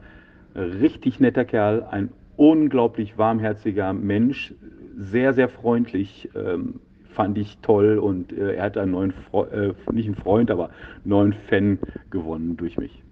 richtig 0.56 1.20
netter 1.20 1.46
Kerl, 1.46 1.84
ein 1.84 2.10
unglaublich 2.40 3.18
warmherziger 3.18 3.92
Mensch, 3.92 4.54
sehr, 4.96 5.34
sehr 5.34 5.50
freundlich, 5.50 6.30
ähm, 6.36 6.80
fand 7.12 7.38
ich 7.38 7.58
toll 7.62 7.98
und 7.98 8.32
äh, 8.32 8.54
er 8.54 8.64
hat 8.64 8.78
einen 8.78 8.94
neuen, 8.94 9.12
Fre 9.12 9.76
äh, 9.88 9.92
nicht 9.92 10.06
einen 10.06 10.16
Freund, 10.16 10.50
aber 10.50 10.66
einen 10.68 11.04
neuen 11.04 11.34
Fan 11.34 11.80
gewonnen 12.10 12.56
durch 12.56 12.78
mich. 12.78 13.04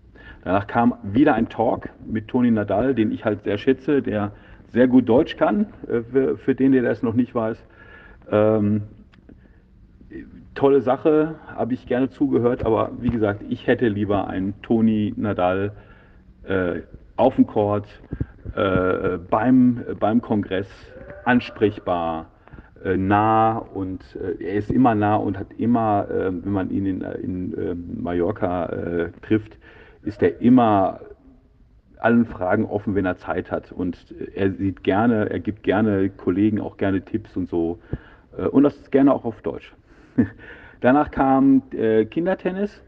Danach 0.45 0.65
kam 0.65 0.95
wieder 1.03 1.33
ein 1.33 1.49
Talk 1.49 1.89
mit 2.05 2.29
Toni 2.29 2.51
Nadal, 2.51 2.95
den 2.95 3.11
ich 3.11 3.25
halt 3.25 3.43
sehr 3.43 3.57
schätze, 3.57 4.01
der 4.01 4.31
sehr 4.71 4.87
gut 4.87 5.09
Deutsch 5.09 5.35
kann, 5.35 5.65
äh, 5.89 6.03
für, 6.03 6.37
für, 6.37 6.55
den, 6.55 6.71
der 6.71 6.83
das 6.83 7.03
noch 7.03 7.13
nicht 7.13 7.35
weiß. 7.35 7.61
Ähm, 8.31 8.83
tolle 10.55 10.79
Sache, 10.79 11.35
habe 11.53 11.73
ich 11.73 11.85
gerne 11.85 12.09
zugehört, 12.09 12.65
aber 12.65 12.91
wie 13.01 13.09
gesagt, 13.09 13.43
ich 13.49 13.67
hätte 13.67 13.89
lieber 13.89 14.27
einen 14.27 14.53
Toni 14.61 15.13
Nadal 15.17 15.73
äh, 16.43 16.79
auf 17.17 17.35
dem 17.35 17.45
Court, 17.45 17.87
äh, 18.55 19.17
beim, 19.29 19.83
beim 19.99 20.21
Kongress 20.21 20.67
ansprechbar, 21.25 22.27
äh, 22.83 22.97
nah 22.97 23.57
und 23.57 24.03
äh, 24.15 24.43
er 24.43 24.55
ist 24.55 24.71
immer 24.71 24.95
nah 24.95 25.15
und 25.15 25.37
hat 25.37 25.47
immer, 25.57 26.07
äh, 26.09 26.31
wenn 26.31 26.51
man 26.51 26.69
ihn 26.69 26.85
in, 26.85 27.01
in 27.01 27.53
ähm, 27.57 27.97
Mallorca 28.01 28.65
äh, 28.67 29.11
trifft, 29.21 29.57
ist 30.03 30.21
er 30.21 30.41
immer 30.41 31.01
allen 31.99 32.25
Fragen 32.25 32.65
offen, 32.65 32.93
wenn 32.93 33.05
er 33.05 33.17
Zeit 33.17 33.51
hat. 33.51 33.71
Und 33.71 33.97
er 34.35 34.51
sieht 34.51 34.83
gerne, 34.83 35.29
er 35.29 35.39
gibt 35.39 35.63
gerne 35.63 36.09
Kollegen 36.09 36.61
auch 36.61 36.77
gerne 36.77 37.01
Tipps 37.01 37.35
und 37.35 37.49
so. 37.49 37.79
Äh, 38.37 38.47
und 38.47 38.63
das 38.63 38.91
gerne 38.91 39.13
auch 39.13 39.25
auf 39.25 39.41
Deutsch. 39.41 39.73
Danach 40.81 41.09
kam 41.09 41.63
Kindertennis. 41.71 42.83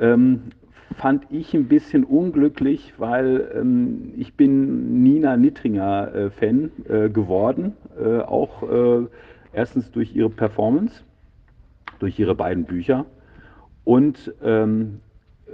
Ähm, 0.00 0.44
fand 0.94 1.26
ich 1.30 1.52
ein 1.54 1.68
bisschen 1.68 2.04
unglücklich, 2.04 2.94
weil 2.98 3.50
ähm, 3.54 4.14
ich 4.16 4.34
bin 4.34 5.02
Nina 5.02 5.36
Nittringer 5.36 6.14
äh, 6.14 6.30
Fan 6.30 6.70
äh, 6.88 7.08
geworden, 7.08 7.74
äh, 7.98 8.20
auch 8.20 8.62
äh, 8.62 9.06
erstens 9.52 9.90
durch 9.90 10.14
ihre 10.14 10.30
Performance, 10.30 11.02
durch 11.98 12.18
ihre 12.18 12.34
beiden 12.34 12.64
Bücher 12.64 13.06
und 13.84 14.32
ähm, 14.42 15.00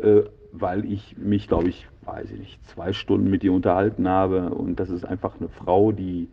äh, 0.01 0.23
weil 0.53 0.85
ich 0.85 1.17
mich, 1.17 1.49
glaube 1.49 1.69
ich, 1.69 1.89
weiß 2.05 2.31
ich 2.31 2.39
nicht, 2.39 2.67
zwei 2.67 2.93
Stunden 2.93 3.31
mit 3.31 3.43
ihr 3.43 3.53
unterhalten 3.53 4.07
habe 4.07 4.51
und 4.51 4.79
das 4.79 4.91
ist 4.91 5.05
einfach 5.05 5.41
eine 5.41 5.49
Frau, 5.49 5.93
die 5.93 6.29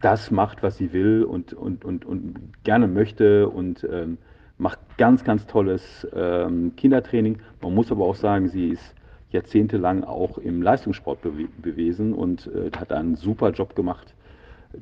das 0.00 0.30
macht, 0.30 0.62
was 0.62 0.76
sie 0.76 0.92
will 0.92 1.24
und, 1.24 1.54
und, 1.54 1.84
und, 1.84 2.04
und 2.04 2.52
gerne 2.62 2.86
möchte 2.86 3.48
und 3.48 3.86
ähm, 3.90 4.18
macht 4.58 4.78
ganz, 4.96 5.24
ganz 5.24 5.46
tolles 5.46 6.06
ähm, 6.14 6.74
Kindertraining. 6.76 7.38
Man 7.60 7.74
muss 7.74 7.90
aber 7.90 8.04
auch 8.04 8.14
sagen, 8.14 8.48
sie 8.48 8.68
ist 8.68 8.94
jahrzehntelang 9.30 10.04
auch 10.04 10.38
im 10.38 10.62
Leistungssport 10.62 11.18
gewesen 11.62 12.14
und 12.14 12.46
äh, 12.48 12.70
hat 12.76 12.92
einen 12.92 13.16
super 13.16 13.50
Job 13.50 13.74
gemacht. 13.74 14.14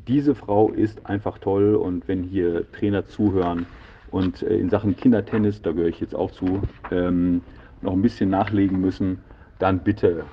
Diese 0.06 0.34
Frau 0.34 0.70
ist 0.70 1.06
einfach 1.06 1.38
toll 1.38 1.74
und 1.74 2.08
wenn 2.08 2.22
hier 2.22 2.70
Trainer 2.72 3.06
zuhören 3.06 3.66
und 4.10 4.42
äh, 4.42 4.56
in 4.56 4.70
Sachen 4.70 4.96
Kindertennis, 4.96 5.62
da 5.62 5.72
gehöre 5.72 5.88
ich 5.88 6.00
jetzt 6.00 6.14
auch 6.14 6.30
zu, 6.30 6.62
ähm, 6.90 7.42
noch 7.80 7.92
ein 7.92 8.02
bisschen 8.02 8.30
nachlegen 8.30 8.80
müssen, 8.80 9.18
dann 9.58 9.80
bitte. 9.80 10.24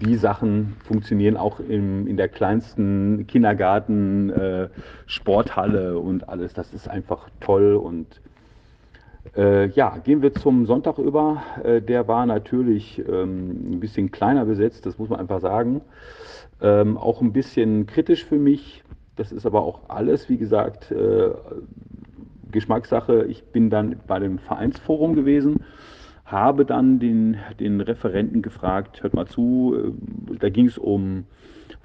Die 0.00 0.16
Sachen 0.16 0.76
funktionieren 0.84 1.36
auch 1.36 1.60
im, 1.60 2.06
in 2.06 2.16
der 2.16 2.28
kleinsten 2.28 3.26
Kindergarten, 3.26 4.30
äh, 4.30 4.68
Sporthalle 5.06 5.98
und 5.98 6.28
alles. 6.28 6.54
Das 6.54 6.72
ist 6.72 6.88
einfach 6.88 7.28
toll 7.40 7.74
und 7.74 8.20
äh, 9.36 9.68
ja, 9.70 9.98
gehen 9.98 10.22
wir 10.22 10.34
zum 10.34 10.66
Sonntag 10.66 10.98
über. 10.98 11.42
Äh, 11.62 11.80
der 11.80 12.08
war 12.08 12.26
natürlich 12.26 13.02
ähm, 13.08 13.74
ein 13.74 13.80
bisschen 13.80 14.10
kleiner 14.10 14.44
besetzt, 14.44 14.86
das 14.86 14.98
muss 14.98 15.08
man 15.08 15.20
einfach 15.20 15.40
sagen. 15.40 15.80
Ähm, 16.60 16.96
auch 16.96 17.20
ein 17.20 17.32
bisschen 17.32 17.86
kritisch 17.86 18.24
für 18.24 18.38
mich. 18.38 18.84
Das 19.16 19.32
ist 19.32 19.46
aber 19.46 19.62
auch 19.62 19.88
alles, 19.88 20.28
wie 20.28 20.36
gesagt, 20.36 20.90
äh, 20.90 21.30
Geschmackssache. 22.50 23.24
Ich 23.24 23.44
bin 23.44 23.70
dann 23.70 23.96
bei 24.06 24.18
dem 24.18 24.38
Vereinsforum 24.38 25.14
gewesen, 25.14 25.64
habe 26.24 26.64
dann 26.64 26.98
den, 26.98 27.36
den 27.60 27.80
Referenten 27.80 28.42
gefragt, 28.42 29.02
hört 29.02 29.14
mal 29.14 29.26
zu, 29.26 29.74
äh, 29.76 30.36
da 30.38 30.48
ging 30.48 30.66
es 30.66 30.78
um 30.78 31.26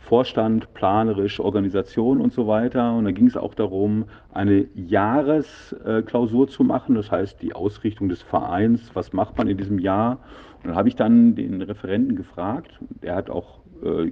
Vorstand, 0.09 0.73
planerisch, 0.73 1.39
Organisation 1.39 2.19
und 2.19 2.33
so 2.33 2.47
weiter. 2.47 2.95
Und 2.95 3.05
da 3.05 3.11
ging 3.11 3.27
es 3.27 3.37
auch 3.37 3.53
darum, 3.53 4.05
eine 4.33 4.65
Jahresklausur 4.73 6.47
zu 6.47 6.63
machen, 6.63 6.95
das 6.95 7.11
heißt 7.11 7.39
die 7.43 7.53
Ausrichtung 7.53 8.09
des 8.09 8.23
Vereins, 8.23 8.89
was 8.95 9.13
macht 9.13 9.37
man 9.37 9.47
in 9.47 9.57
diesem 9.57 9.77
Jahr. 9.77 10.17
Und 10.63 10.69
dann 10.69 10.75
habe 10.75 10.87
ich 10.89 10.95
dann 10.95 11.35
den 11.35 11.61
Referenten 11.61 12.15
gefragt, 12.15 12.71
der 13.03 13.15
hat 13.15 13.29
auch, 13.29 13.59
äh, 13.83 14.11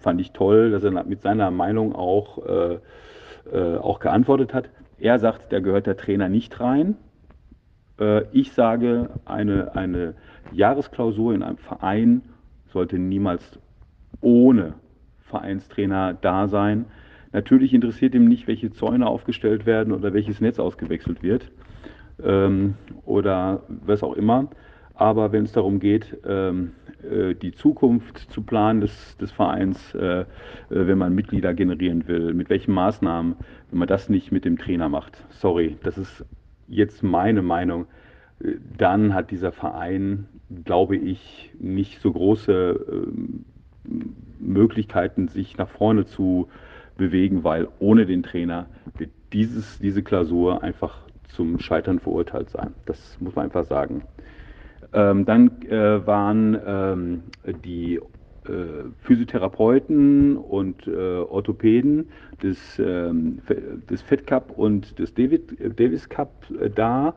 fand 0.00 0.20
ich 0.20 0.32
toll, 0.32 0.70
dass 0.70 0.84
er 0.84 0.90
mit 1.04 1.22
seiner 1.22 1.50
Meinung 1.50 1.94
auch, 1.94 2.44
äh, 2.46 2.78
äh, 3.50 3.78
auch 3.78 4.00
geantwortet 4.00 4.52
hat. 4.52 4.68
Er 4.98 5.18
sagt, 5.18 5.50
da 5.50 5.60
gehört 5.60 5.86
der 5.86 5.96
Trainer 5.96 6.28
nicht 6.28 6.60
rein. 6.60 6.94
Äh, 7.98 8.24
ich 8.32 8.52
sage, 8.52 9.08
eine, 9.24 9.74
eine 9.76 10.12
Jahresklausur 10.52 11.32
in 11.32 11.42
einem 11.42 11.56
Verein 11.56 12.20
sollte 12.66 12.98
niemals 12.98 13.58
ohne 14.20 14.74
Vereinstrainer 15.26 16.14
da 16.14 16.48
sein. 16.48 16.86
Natürlich 17.32 17.74
interessiert 17.74 18.14
ihm 18.14 18.26
nicht, 18.26 18.46
welche 18.46 18.70
Zäune 18.70 19.06
aufgestellt 19.06 19.66
werden 19.66 19.92
oder 19.92 20.14
welches 20.14 20.40
Netz 20.40 20.58
ausgewechselt 20.58 21.22
wird 21.22 21.50
ähm, 22.22 22.74
oder 23.04 23.62
was 23.68 24.02
auch 24.02 24.14
immer. 24.14 24.48
Aber 24.94 25.30
wenn 25.32 25.44
es 25.44 25.52
darum 25.52 25.78
geht, 25.78 26.16
ähm, 26.26 26.72
äh, 27.02 27.34
die 27.34 27.52
Zukunft 27.52 28.18
zu 28.30 28.42
planen 28.42 28.80
des, 28.80 29.16
des 29.18 29.30
Vereins, 29.30 29.94
äh, 29.94 30.20
äh, 30.20 30.24
wenn 30.68 30.96
man 30.96 31.14
Mitglieder 31.14 31.52
generieren 31.52 32.08
will, 32.08 32.32
mit 32.32 32.48
welchen 32.48 32.72
Maßnahmen, 32.72 33.36
wenn 33.70 33.78
man 33.78 33.88
das 33.88 34.08
nicht 34.08 34.32
mit 34.32 34.46
dem 34.46 34.56
Trainer 34.56 34.88
macht, 34.88 35.22
sorry, 35.30 35.76
das 35.82 35.98
ist 35.98 36.24
jetzt 36.68 37.02
meine 37.02 37.42
Meinung, 37.42 37.86
äh, 38.40 38.52
dann 38.78 39.12
hat 39.12 39.30
dieser 39.30 39.52
Verein, 39.52 40.28
glaube 40.64 40.96
ich, 40.96 41.50
nicht 41.58 42.00
so 42.00 42.12
große 42.12 42.86
ähm, 42.90 43.44
Möglichkeiten, 44.38 45.28
sich 45.28 45.56
nach 45.56 45.68
vorne 45.68 46.06
zu 46.06 46.48
bewegen, 46.96 47.44
weil 47.44 47.68
ohne 47.78 48.06
den 48.06 48.22
Trainer 48.22 48.66
wird 48.96 49.10
dieses, 49.32 49.78
diese 49.78 50.02
Klausur 50.02 50.62
einfach 50.62 50.98
zum 51.28 51.58
Scheitern 51.58 51.98
verurteilt 52.00 52.50
sein. 52.50 52.74
Das 52.86 53.18
muss 53.20 53.34
man 53.34 53.46
einfach 53.46 53.64
sagen. 53.66 54.02
Ähm, 54.92 55.24
dann 55.24 55.62
äh, 55.62 56.06
waren 56.06 56.58
ähm, 56.66 57.22
die 57.64 58.00
Physiotherapeuten 59.00 60.36
und 60.36 60.86
äh, 60.86 61.18
Orthopäden 61.18 62.08
des, 62.42 62.58
ähm, 62.78 63.40
des 63.90 64.02
Fed 64.02 64.26
Cup 64.26 64.52
und 64.56 64.98
des 64.98 65.14
David, 65.14 65.60
äh, 65.60 65.70
Davis 65.70 66.08
Cup 66.08 66.30
äh, 66.60 66.70
da 66.70 67.14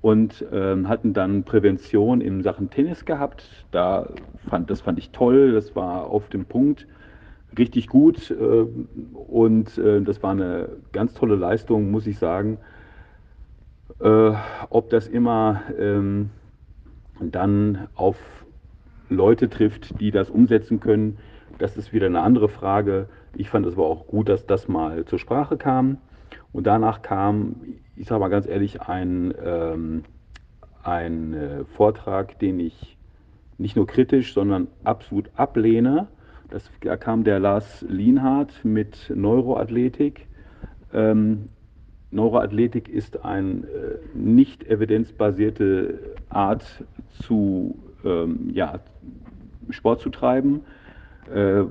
und 0.00 0.44
ähm, 0.52 0.88
hatten 0.88 1.12
dann 1.12 1.44
Prävention 1.44 2.20
in 2.20 2.42
Sachen 2.42 2.70
Tennis 2.70 3.04
gehabt. 3.04 3.66
Da 3.70 4.08
fand, 4.48 4.70
das 4.70 4.80
fand 4.80 4.98
ich 4.98 5.10
toll, 5.10 5.52
das 5.52 5.74
war 5.76 6.06
auf 6.06 6.28
dem 6.28 6.44
Punkt 6.44 6.86
richtig 7.56 7.88
gut 7.88 8.30
äh, 8.30 8.34
und 8.34 9.78
äh, 9.78 10.00
das 10.02 10.22
war 10.22 10.32
eine 10.32 10.70
ganz 10.92 11.14
tolle 11.14 11.36
Leistung, 11.36 11.90
muss 11.90 12.06
ich 12.06 12.18
sagen. 12.18 12.58
ob 13.98 14.90
das 14.90 15.06
immer 15.06 15.62
ähm, 15.78 16.30
dann 17.20 17.86
auf 17.94 18.16
Leute 19.12 19.48
trifft, 19.48 20.00
die 20.00 20.10
das 20.10 20.30
umsetzen 20.30 20.80
können, 20.80 21.18
das 21.58 21.76
ist 21.76 21.92
wieder 21.92 22.06
eine 22.06 22.20
andere 22.20 22.48
Frage. 22.48 23.08
Ich 23.34 23.48
fand 23.48 23.66
es 23.66 23.74
aber 23.74 23.86
auch 23.86 24.06
gut, 24.06 24.28
dass 24.28 24.46
das 24.46 24.68
mal 24.68 25.04
zur 25.04 25.18
Sprache 25.18 25.56
kam. 25.56 25.98
Und 26.52 26.66
danach 26.66 27.02
kam, 27.02 27.56
ich 27.96 28.06
sage 28.06 28.20
mal 28.20 28.28
ganz 28.28 28.46
ehrlich, 28.46 28.82
ein, 28.82 29.32
ähm, 29.44 30.04
ein 30.82 31.34
äh, 31.34 31.64
Vortrag, 31.64 32.38
den 32.38 32.60
ich 32.60 32.96
nicht 33.58 33.76
nur 33.76 33.86
kritisch, 33.86 34.34
sondern 34.34 34.68
absolut 34.84 35.30
ablehne. 35.36 36.08
Das, 36.50 36.70
da 36.80 36.96
kam 36.96 37.24
der 37.24 37.38
Lars 37.38 37.84
Lienhardt 37.88 38.64
mit 38.64 39.10
Neuroathletik. 39.14 40.26
Ähm, 40.92 41.48
Neuroathletik 42.10 42.88
ist 42.88 43.24
eine 43.24 43.50
äh, 43.50 43.98
nicht 44.14 44.64
evidenzbasierte 44.64 46.16
Art 46.28 46.84
zu 47.20 47.78
ähm, 48.04 48.50
ja, 48.52 48.80
Sport 49.70 50.00
zu 50.00 50.10
treiben. 50.10 50.62
Äh, 51.32 51.64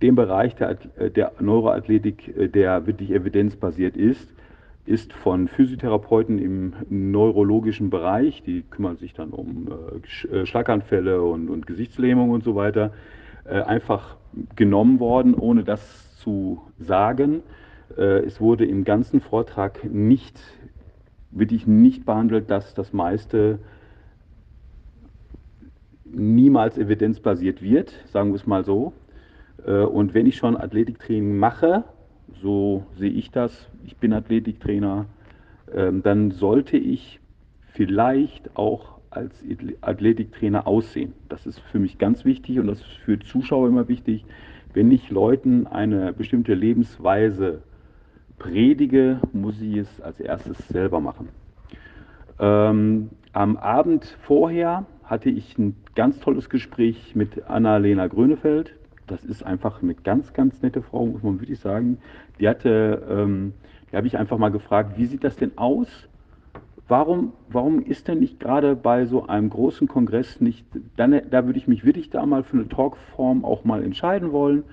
dem 0.00 0.14
Bereich 0.14 0.54
der, 0.54 0.74
der 0.74 1.32
Neuroathletik, 1.40 2.36
äh, 2.36 2.48
der 2.48 2.86
wirklich 2.86 3.10
evidenzbasiert 3.10 3.96
ist, 3.96 4.28
ist 4.86 5.12
von 5.12 5.48
Physiotherapeuten 5.48 6.38
im 6.38 6.74
neurologischen 6.90 7.90
Bereich, 7.90 8.42
die 8.42 8.62
kümmern 8.62 8.96
sich 8.96 9.14
dann 9.14 9.30
um 9.30 9.68
äh, 9.68 10.36
äh 10.36 10.46
Schlaganfälle 10.46 11.22
und, 11.22 11.48
und 11.48 11.66
Gesichtslähmung 11.66 12.30
und 12.30 12.44
so 12.44 12.54
weiter, 12.54 12.92
äh, 13.44 13.60
einfach 13.62 14.16
genommen 14.56 15.00
worden, 15.00 15.34
ohne 15.34 15.64
das 15.64 16.16
zu 16.18 16.60
sagen. 16.78 17.42
Äh, 17.96 18.24
es 18.24 18.40
wurde 18.40 18.64
im 18.64 18.84
ganzen 18.84 19.20
Vortrag 19.20 19.84
nicht, 19.84 20.38
wirklich 21.30 21.66
nicht 21.66 22.04
behandelt, 22.04 22.50
dass 22.50 22.74
das 22.74 22.92
meiste 22.92 23.58
niemals 26.04 26.78
evidenzbasiert 26.78 27.62
wird, 27.62 27.92
sagen 28.06 28.30
wir 28.30 28.36
es 28.36 28.46
mal 28.46 28.64
so. 28.64 28.92
Äh, 29.66 29.80
und 29.80 30.14
wenn 30.14 30.26
ich 30.26 30.36
schon 30.36 30.56
Athletiktraining 30.56 31.36
mache, 31.36 31.84
so 32.42 32.86
sehe 32.96 33.10
ich 33.10 33.30
das, 33.30 33.68
ich 33.84 33.96
bin 33.96 34.12
Athletiktrainer, 34.12 35.06
ähm, 35.72 36.02
dann 36.02 36.30
sollte 36.30 36.76
ich 36.76 37.20
vielleicht 37.72 38.56
auch 38.56 38.94
als 39.10 39.44
Athletiktrainer 39.80 40.66
aussehen. 40.66 41.12
Das 41.28 41.46
ist 41.46 41.60
für 41.60 41.78
mich 41.78 41.98
ganz 41.98 42.24
wichtig 42.24 42.58
und 42.58 42.66
das 42.66 42.80
ist 42.80 42.96
für 43.04 43.18
Zuschauer 43.18 43.68
immer 43.68 43.88
wichtig. 43.88 44.24
Wenn 44.72 44.90
ich 44.90 45.10
Leuten 45.10 45.66
eine 45.66 46.12
bestimmte 46.12 46.54
Lebensweise 46.54 47.62
predige, 48.38 49.20
muss 49.32 49.60
ich 49.60 49.76
es 49.76 50.00
als 50.00 50.18
erstes 50.18 50.58
selber 50.68 51.00
machen. 51.00 51.28
Ähm, 52.40 53.10
am 53.32 53.56
Abend 53.56 54.04
vorher 54.22 54.84
hatte 55.06 55.30
ich 55.30 55.58
ein 55.58 55.76
ganz 55.94 56.18
tolles 56.20 56.48
Gespräch 56.48 57.14
mit 57.14 57.48
Anna-Lena 57.48 58.06
Grönefeld. 58.06 58.74
Das 59.06 59.24
ist 59.24 59.42
einfach 59.42 59.82
eine 59.82 59.94
ganz, 59.94 60.32
ganz 60.32 60.62
nette 60.62 60.82
Frau, 60.82 61.06
muss 61.06 61.22
man 61.22 61.40
wirklich 61.40 61.60
sagen. 61.60 61.98
Die 62.40 62.48
hatte, 62.48 63.02
ähm, 63.08 63.52
die 63.90 63.96
habe 63.96 64.06
ich 64.06 64.16
einfach 64.16 64.38
mal 64.38 64.50
gefragt, 64.50 64.96
wie 64.96 65.06
sieht 65.06 65.24
das 65.24 65.36
denn 65.36 65.56
aus? 65.56 65.88
Warum, 66.88 67.32
warum 67.48 67.80
ist 67.80 68.08
denn 68.08 68.20
nicht 68.20 68.40
gerade 68.40 68.76
bei 68.76 69.06
so 69.06 69.26
einem 69.26 69.48
großen 69.48 69.88
Kongress 69.88 70.40
nicht, 70.40 70.66
dann, 70.96 71.18
da 71.30 71.46
würde 71.46 71.58
ich 71.58 71.66
mich 71.66 71.84
wirklich 71.84 72.10
da 72.10 72.26
mal 72.26 72.42
für 72.42 72.58
eine 72.58 72.68
Talkform 72.68 73.44
auch 73.44 73.64
mal 73.64 73.82
entscheiden 73.82 74.32
wollen. 74.32 74.64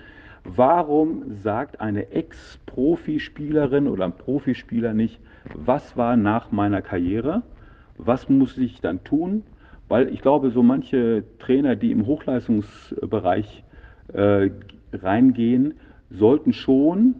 Warum 0.43 1.35
sagt 1.41 1.79
eine 1.79 2.11
Ex-Profispielerin 2.11 3.87
oder 3.87 4.05
ein 4.05 4.17
Profispieler 4.17 4.93
nicht, 4.93 5.19
was 5.53 5.95
war 5.95 6.17
nach 6.17 6.51
meiner 6.51 6.81
Karriere? 6.81 7.43
Was 7.97 8.27
muss 8.27 8.57
ich 8.57 8.81
dann 8.81 9.03
tun? 9.03 9.43
Weil 9.91 10.07
ich 10.13 10.21
glaube, 10.21 10.51
so 10.51 10.63
manche 10.63 11.25
Trainer, 11.39 11.75
die 11.75 11.91
im 11.91 12.05
Hochleistungsbereich 12.05 13.65
äh, 14.13 14.49
reingehen, 14.93 15.73
sollten 16.09 16.53
schon 16.53 17.15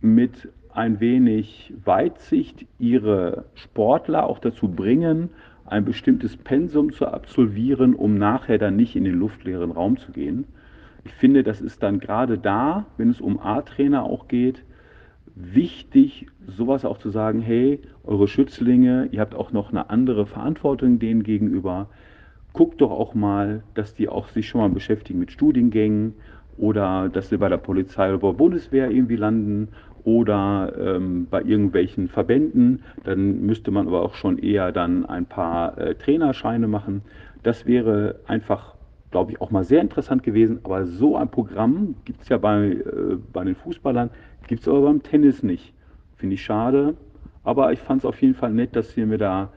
mit 0.00 0.48
ein 0.72 1.00
wenig 1.00 1.74
Weitsicht 1.84 2.66
ihre 2.78 3.46
Sportler 3.54 4.28
auch 4.28 4.38
dazu 4.38 4.68
bringen, 4.68 5.30
ein 5.64 5.84
bestimmtes 5.84 6.36
Pensum 6.36 6.92
zu 6.92 7.08
absolvieren, 7.08 7.96
um 7.96 8.16
nachher 8.16 8.58
dann 8.58 8.76
nicht 8.76 8.94
in 8.94 9.02
den 9.02 9.18
luftleeren 9.18 9.72
Raum 9.72 9.96
zu 9.96 10.12
gehen. 10.12 10.44
Ich 11.04 11.14
finde, 11.14 11.42
das 11.42 11.60
ist 11.60 11.82
dann 11.82 11.98
gerade 11.98 12.38
da, 12.38 12.86
wenn 12.96 13.10
es 13.10 13.20
um 13.20 13.40
A-Trainer 13.40 14.04
auch 14.04 14.28
geht, 14.28 14.62
wichtig, 15.34 16.26
sowas 16.46 16.84
auch 16.84 16.98
zu 16.98 17.10
sagen, 17.10 17.40
hey, 17.40 17.80
eure 18.04 18.28
Schützlinge, 18.28 19.08
ihr 19.12 19.20
habt 19.20 19.34
auch 19.34 19.52
noch 19.52 19.70
eine 19.70 19.90
andere 19.90 20.26
Verantwortung 20.26 20.98
denen 20.98 21.22
gegenüber. 21.22 21.88
Guckt 22.52 22.80
doch 22.80 22.90
auch 22.90 23.14
mal, 23.14 23.62
dass 23.74 23.94
die 23.94 24.08
auch 24.08 24.28
sich 24.28 24.48
schon 24.48 24.60
mal 24.60 24.70
beschäftigen 24.70 25.18
mit 25.18 25.30
Studiengängen 25.30 26.14
oder 26.56 27.08
dass 27.08 27.28
sie 27.28 27.38
bei 27.38 27.48
der 27.48 27.58
Polizei 27.58 28.08
oder 28.10 28.18
bei 28.18 28.28
der 28.28 28.36
Bundeswehr 28.36 28.90
irgendwie 28.90 29.16
landen 29.16 29.68
oder 30.04 30.72
ähm, 30.78 31.26
bei 31.30 31.42
irgendwelchen 31.42 32.08
Verbänden. 32.08 32.82
Dann 33.04 33.42
müsste 33.46 33.70
man 33.70 33.86
aber 33.86 34.02
auch 34.02 34.14
schon 34.14 34.38
eher 34.38 34.72
dann 34.72 35.06
ein 35.06 35.26
paar 35.26 35.78
äh, 35.78 35.94
Trainerscheine 35.94 36.68
machen. 36.68 37.02
Das 37.42 37.66
wäre 37.66 38.20
einfach, 38.26 38.74
glaube 39.10 39.32
ich, 39.32 39.40
auch 39.40 39.50
mal 39.50 39.64
sehr 39.64 39.80
interessant 39.80 40.22
gewesen. 40.22 40.60
Aber 40.62 40.86
so 40.86 41.16
ein 41.16 41.30
Programm 41.30 41.96
gibt 42.04 42.22
es 42.22 42.28
ja 42.28 42.38
bei, 42.38 42.66
äh, 42.68 43.16
bei 43.32 43.44
den 43.44 43.54
Fußballern 43.54 44.10
Gibt 44.50 44.62
es 44.62 44.68
aber 44.68 44.82
beim 44.82 45.00
Tennis 45.02 45.44
nicht. 45.44 45.72
Finde 46.16 46.34
ich 46.34 46.42
schade. 46.42 46.96
Aber 47.44 47.72
ich 47.72 47.78
fand 47.78 48.00
es 48.00 48.04
auf 48.04 48.20
jeden 48.20 48.34
Fall 48.34 48.52
nett, 48.52 48.74
dass 48.74 48.90
sie 48.92 49.06
mir 49.06 49.16
da 49.16 49.50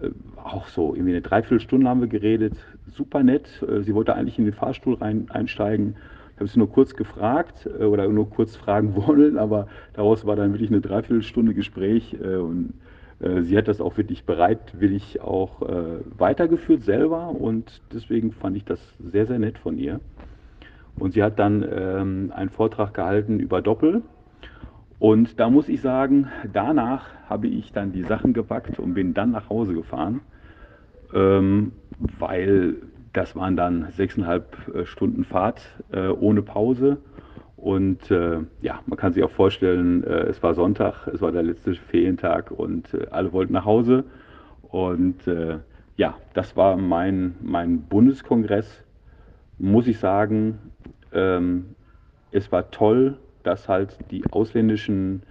äh, 0.00 0.08
auch 0.42 0.68
so 0.68 0.94
irgendwie 0.94 1.12
eine 1.12 1.20
Dreiviertelstunde 1.20 1.86
haben 1.86 2.00
wir 2.00 2.08
geredet. 2.08 2.54
Super 2.86 3.22
nett. 3.22 3.62
Äh, 3.62 3.82
sie 3.82 3.94
wollte 3.94 4.14
eigentlich 4.14 4.38
in 4.38 4.46
den 4.46 4.54
Fahrstuhl 4.54 4.94
rein, 4.94 5.26
einsteigen. 5.30 5.96
habe 6.36 6.46
sie 6.48 6.58
nur 6.58 6.70
kurz 6.70 6.96
gefragt 6.96 7.68
äh, 7.78 7.84
oder 7.84 8.08
nur 8.08 8.30
kurz 8.30 8.56
fragen 8.56 8.96
wollen, 9.06 9.36
aber 9.36 9.68
daraus 9.92 10.24
war 10.24 10.34
dann 10.34 10.52
wirklich 10.52 10.70
eine 10.70 10.80
Dreiviertelstunde 10.80 11.52
Gespräch 11.52 12.16
äh, 12.20 12.36
und 12.36 12.72
sie 13.20 13.56
hat 13.58 13.68
das 13.68 13.80
auch 13.80 13.96
wirklich 13.96 14.24
bereitwillig 14.24 15.20
auch 15.20 15.62
äh, 15.62 16.00
weitergeführt 16.16 16.84
selber 16.84 17.28
und 17.28 17.82
deswegen 17.92 18.32
fand 18.32 18.56
ich 18.56 18.64
das 18.64 18.80
sehr, 19.00 19.26
sehr 19.26 19.38
nett 19.38 19.58
von 19.58 19.76
ihr. 19.76 20.00
Und 20.98 21.12
sie 21.12 21.22
hat 21.22 21.38
dann 21.38 21.64
ähm, 21.70 22.32
einen 22.34 22.50
Vortrag 22.50 22.94
gehalten 22.94 23.40
über 23.40 23.62
Doppel. 23.62 24.02
Und 24.98 25.38
da 25.38 25.48
muss 25.48 25.68
ich 25.68 25.80
sagen, 25.80 26.28
danach 26.52 27.06
habe 27.28 27.46
ich 27.46 27.72
dann 27.72 27.92
die 27.92 28.02
Sachen 28.02 28.32
gepackt 28.32 28.78
und 28.78 28.94
bin 28.94 29.14
dann 29.14 29.30
nach 29.30 29.48
Hause 29.48 29.74
gefahren, 29.74 30.20
ähm, 31.14 31.72
weil 32.18 32.76
das 33.12 33.36
waren 33.36 33.56
dann 33.56 33.90
sechseinhalb 33.92 34.74
äh, 34.74 34.86
Stunden 34.86 35.24
Fahrt 35.24 35.60
äh, 35.92 36.08
ohne 36.08 36.42
Pause. 36.42 36.98
Und 37.58 38.10
äh, 38.12 38.38
ja, 38.62 38.80
man 38.86 38.96
kann 38.96 39.12
sich 39.12 39.22
auch 39.24 39.32
vorstellen, 39.32 40.04
äh, 40.04 40.26
es 40.26 40.40
war 40.44 40.54
Sonntag, 40.54 41.08
es 41.08 41.20
war 41.20 41.32
der 41.32 41.42
letzte 41.42 41.74
Ferientag 41.74 42.52
und 42.52 42.94
äh, 42.94 43.08
alle 43.10 43.32
wollten 43.32 43.52
nach 43.52 43.64
Hause. 43.64 44.04
Und 44.62 45.26
äh, 45.26 45.58
ja, 45.96 46.16
das 46.34 46.56
war 46.56 46.76
mein, 46.76 47.34
mein 47.42 47.82
Bundeskongress. 47.82 48.84
Muss 49.58 49.88
ich 49.88 49.98
sagen, 49.98 50.58
ähm, 51.12 51.74
es 52.30 52.52
war 52.52 52.70
toll, 52.70 53.18
dass 53.42 53.68
halt 53.68 53.98
die 54.12 54.24
ausländischen 54.30 55.24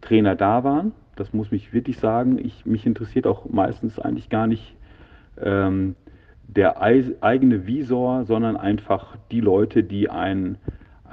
Trainer 0.00 0.36
da 0.36 0.64
waren. 0.64 0.92
Das 1.16 1.34
muss 1.34 1.50
mich 1.50 1.74
wirklich 1.74 1.98
sagen. 1.98 2.38
Ich, 2.38 2.64
mich 2.64 2.86
interessiert 2.86 3.26
auch 3.26 3.44
meistens 3.50 3.98
eigentlich 3.98 4.30
gar 4.30 4.46
nicht 4.46 4.74
ähm, 5.38 5.96
der 6.48 6.80
eigene 6.80 7.66
Visor, 7.66 8.24
sondern 8.24 8.56
einfach 8.56 9.16
die 9.30 9.40
Leute, 9.40 9.82
die 9.82 10.08
einen, 10.08 10.56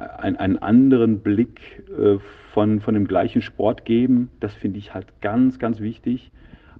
einen, 0.01 0.37
einen 0.37 0.57
anderen 0.57 1.19
Blick 1.19 1.83
äh, 1.89 2.17
von, 2.53 2.81
von 2.81 2.93
dem 2.93 3.07
gleichen 3.07 3.41
Sport 3.41 3.85
geben. 3.85 4.29
Das 4.39 4.53
finde 4.53 4.79
ich 4.79 4.93
halt 4.93 5.21
ganz, 5.21 5.59
ganz 5.59 5.79
wichtig. 5.79 6.31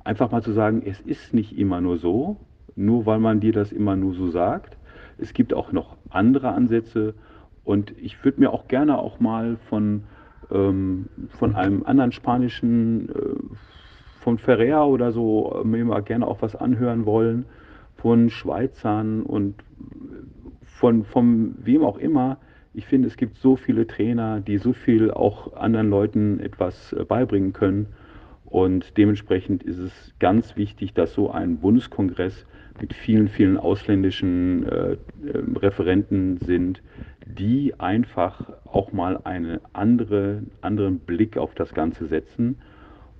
Einfach 0.04 0.32
mal 0.32 0.42
zu 0.42 0.52
sagen, 0.52 0.84
es 0.86 1.00
ist 1.00 1.34
nicht 1.34 1.58
immer 1.58 1.82
nur 1.82 1.98
so, 1.98 2.38
nur 2.76 3.06
weil 3.06 3.20
man 3.20 3.40
dir 3.40 3.54
das 3.54 3.72
immer 3.72 3.96
nur 3.96 4.14
so 4.14 4.30
sagt. 4.30 4.78
Es 5.18 5.34
gibt 5.34 5.54
auch 5.54 5.72
noch 5.72 5.98
andere 6.10 6.50
Ansätze 6.50 7.14
und 7.64 7.94
ich 7.98 8.24
würde 8.24 8.40
mir 8.40 8.52
auch 8.52 8.68
gerne 8.68 8.98
auch 8.98 9.20
mal 9.20 9.58
von, 9.70 10.04
ähm, 10.52 11.08
von 11.30 11.56
einem 11.56 11.84
anderen 11.84 12.12
spanischen, 12.12 13.10
äh, 13.10 13.56
von 14.20 14.38
Ferrer 14.38 14.88
oder 14.88 15.12
so, 15.12 15.62
mir 15.64 15.86
mal 15.86 16.02
gerne 16.02 16.28
auch 16.28 16.42
was 16.42 16.56
anhören 16.56 17.06
wollen, 17.06 17.46
von 17.96 18.30
Schweizern 18.30 19.24
und 19.24 19.56
von, 20.64 21.04
von 21.04 21.56
wem 21.60 21.84
auch 21.84 21.98
immer. 21.98 22.38
Ich 22.74 22.86
finde, 22.86 23.08
es 23.08 23.18
gibt 23.18 23.38
so 23.38 23.56
viele 23.58 23.86
Trainer, 23.86 24.40
die 24.40 24.58
so 24.58 24.72
viel 24.74 25.12
auch 25.12 25.54
anderen 25.56 25.90
Leuten 25.90 26.40
etwas 26.40 26.94
äh, 26.94 27.04
beibringen 27.04 27.54
können. 27.54 27.88
Und 28.46 28.98
dementsprechend 28.98 29.64
ist 29.64 29.78
es 29.78 30.14
ganz 30.20 30.56
wichtig, 30.56 30.94
dass 30.94 31.14
so 31.14 31.32
ein 31.32 31.58
Bundeskongress 31.58 32.46
mit 32.80 32.94
vielen, 32.94 33.28
vielen 33.28 33.58
ausländischen 33.58 34.68
äh, 34.68 34.92
äh, 34.94 34.98
Referenten 35.58 36.38
sind, 36.38 36.82
die 37.26 37.80
einfach 37.80 38.52
auch 38.66 38.92
mal 38.92 39.20
einen 39.24 39.60
andere, 39.74 40.44
anderen 40.62 41.00
Blick 41.00 41.38
auf 41.38 41.54
das 41.56 41.74
Ganze 41.74 42.08
setzen. 42.08 42.58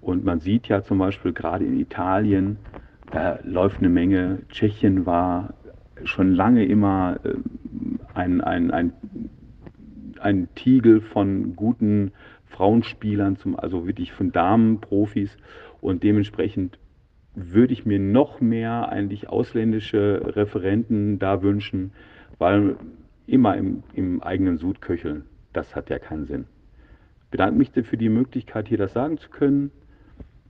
Und 0.02 0.26
man 0.26 0.40
sieht 0.40 0.68
ja 0.68 0.82
zum 0.82 0.98
Beispiel 0.98 1.34
gerade 1.34 1.66
in 1.66 1.80
Italien, 1.80 2.58
da 3.12 3.40
läuft 3.44 3.80
eine 3.80 3.90
Menge. 3.90 4.40
Tschechien 4.50 5.06
war 5.06 5.54
schon 6.04 6.34
lange 6.34 6.66
immer 6.66 7.20
äh, 7.24 7.34
ein, 8.14 8.42
ein, 8.42 8.72
ein, 8.72 8.94
ein 10.22 10.48
Tiegel 10.56 11.02
von 11.02 11.56
guten 11.56 12.12
Frauenspielern, 12.48 13.38
zum, 13.38 13.58
also 13.58 13.88
wirklich 13.88 14.12
von 14.12 14.32
Damenprofis. 14.32 15.38
Und 15.80 16.04
dementsprechend 16.04 16.78
würde 17.36 17.74
ich 17.74 17.86
mir 17.86 18.00
noch 18.00 18.42
mehr 18.42 18.90
eigentlich 18.90 19.30
ausländische 19.30 20.22
Referenten 20.36 21.18
da 21.20 21.42
wünschen, 21.42 21.92
weil 22.38 22.76
immer 23.28 23.56
im, 23.56 23.84
im 23.94 24.22
eigenen 24.22 24.58
Sud 24.58 24.82
köcheln, 24.82 25.24
das 25.54 25.76
hat 25.76 25.90
ja 25.90 26.00
keinen 26.00 26.26
Sinn. 26.26 26.46
Ich 27.26 27.30
bedanke 27.32 27.58
mich 27.58 27.72
für 27.86 27.98
die 27.98 28.10
Möglichkeit, 28.10 28.68
hier 28.68 28.78
das 28.78 28.94
sagen 28.94 29.18
zu 29.18 29.30
können. 29.30 29.72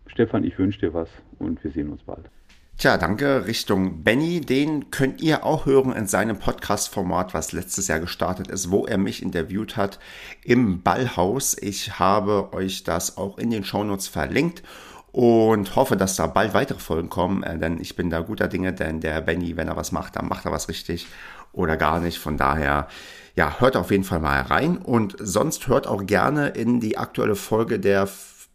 Stefan, 0.08 0.44
ich 0.44 0.58
wünsche 0.58 0.80
dir 0.80 0.94
was 0.94 1.10
und 1.38 1.64
wir 1.64 1.72
sehen 1.72 1.90
uns 1.90 2.04
bald. 2.04 2.30
Tja, 2.78 2.98
danke 2.98 3.46
Richtung 3.46 4.04
Benny. 4.04 4.42
Den 4.42 4.90
könnt 4.90 5.22
ihr 5.22 5.46
auch 5.46 5.68
hören 5.68 5.94
in 5.94 6.08
seinem 6.08 6.40
Podcast-Format, 6.40 7.34
was 7.36 7.52
letztes 7.52 7.88
Jahr 7.88 8.00
gestartet 8.00 8.48
ist, 8.48 8.72
wo 8.72 8.88
er 8.88 8.98
mich 8.98 9.22
interviewt 9.22 9.78
hat 9.78 10.00
im 10.44 10.82
Ballhaus. 10.82 11.56
Ich 11.56 12.00
habe 12.00 12.54
euch 12.54 12.84
das 12.84 13.18
auch 13.18 13.38
in 13.38 13.52
den 13.52 13.64
Shownotes 13.64 14.08
verlinkt 14.08 14.64
und 15.12 15.76
hoffe, 15.76 15.98
dass 15.98 16.16
da 16.16 16.26
bald 16.26 16.54
weitere 16.54 16.80
Folgen 16.80 17.10
kommen, 17.10 17.44
äh, 17.44 17.58
denn 17.60 17.80
ich 17.80 17.96
bin 17.96 18.10
da 18.10 18.22
guter 18.22 18.48
Dinge, 18.48 18.74
denn 18.74 19.02
der 19.02 19.22
Benny, 19.22 19.58
wenn 19.58 19.68
er 19.68 19.76
was 19.76 19.92
macht, 19.92 20.16
dann 20.16 20.28
macht 20.28 20.46
er 20.46 20.52
was 20.52 20.70
richtig 20.70 21.06
oder 21.52 21.78
gar 21.78 22.00
nicht. 22.00 22.18
Von 22.18 22.38
daher, 22.38 22.88
ja, 23.36 23.60
hört 23.60 23.76
auf 23.76 23.92
jeden 23.92 24.06
Fall 24.06 24.20
mal 24.20 24.42
rein 24.42 24.78
und 24.78 25.16
sonst 25.20 25.68
hört 25.68 25.86
auch 25.86 26.06
gerne 26.06 26.50
in 26.50 26.80
die 26.80 26.98
aktuelle 26.98 27.36
Folge 27.36 27.80
der 27.80 28.08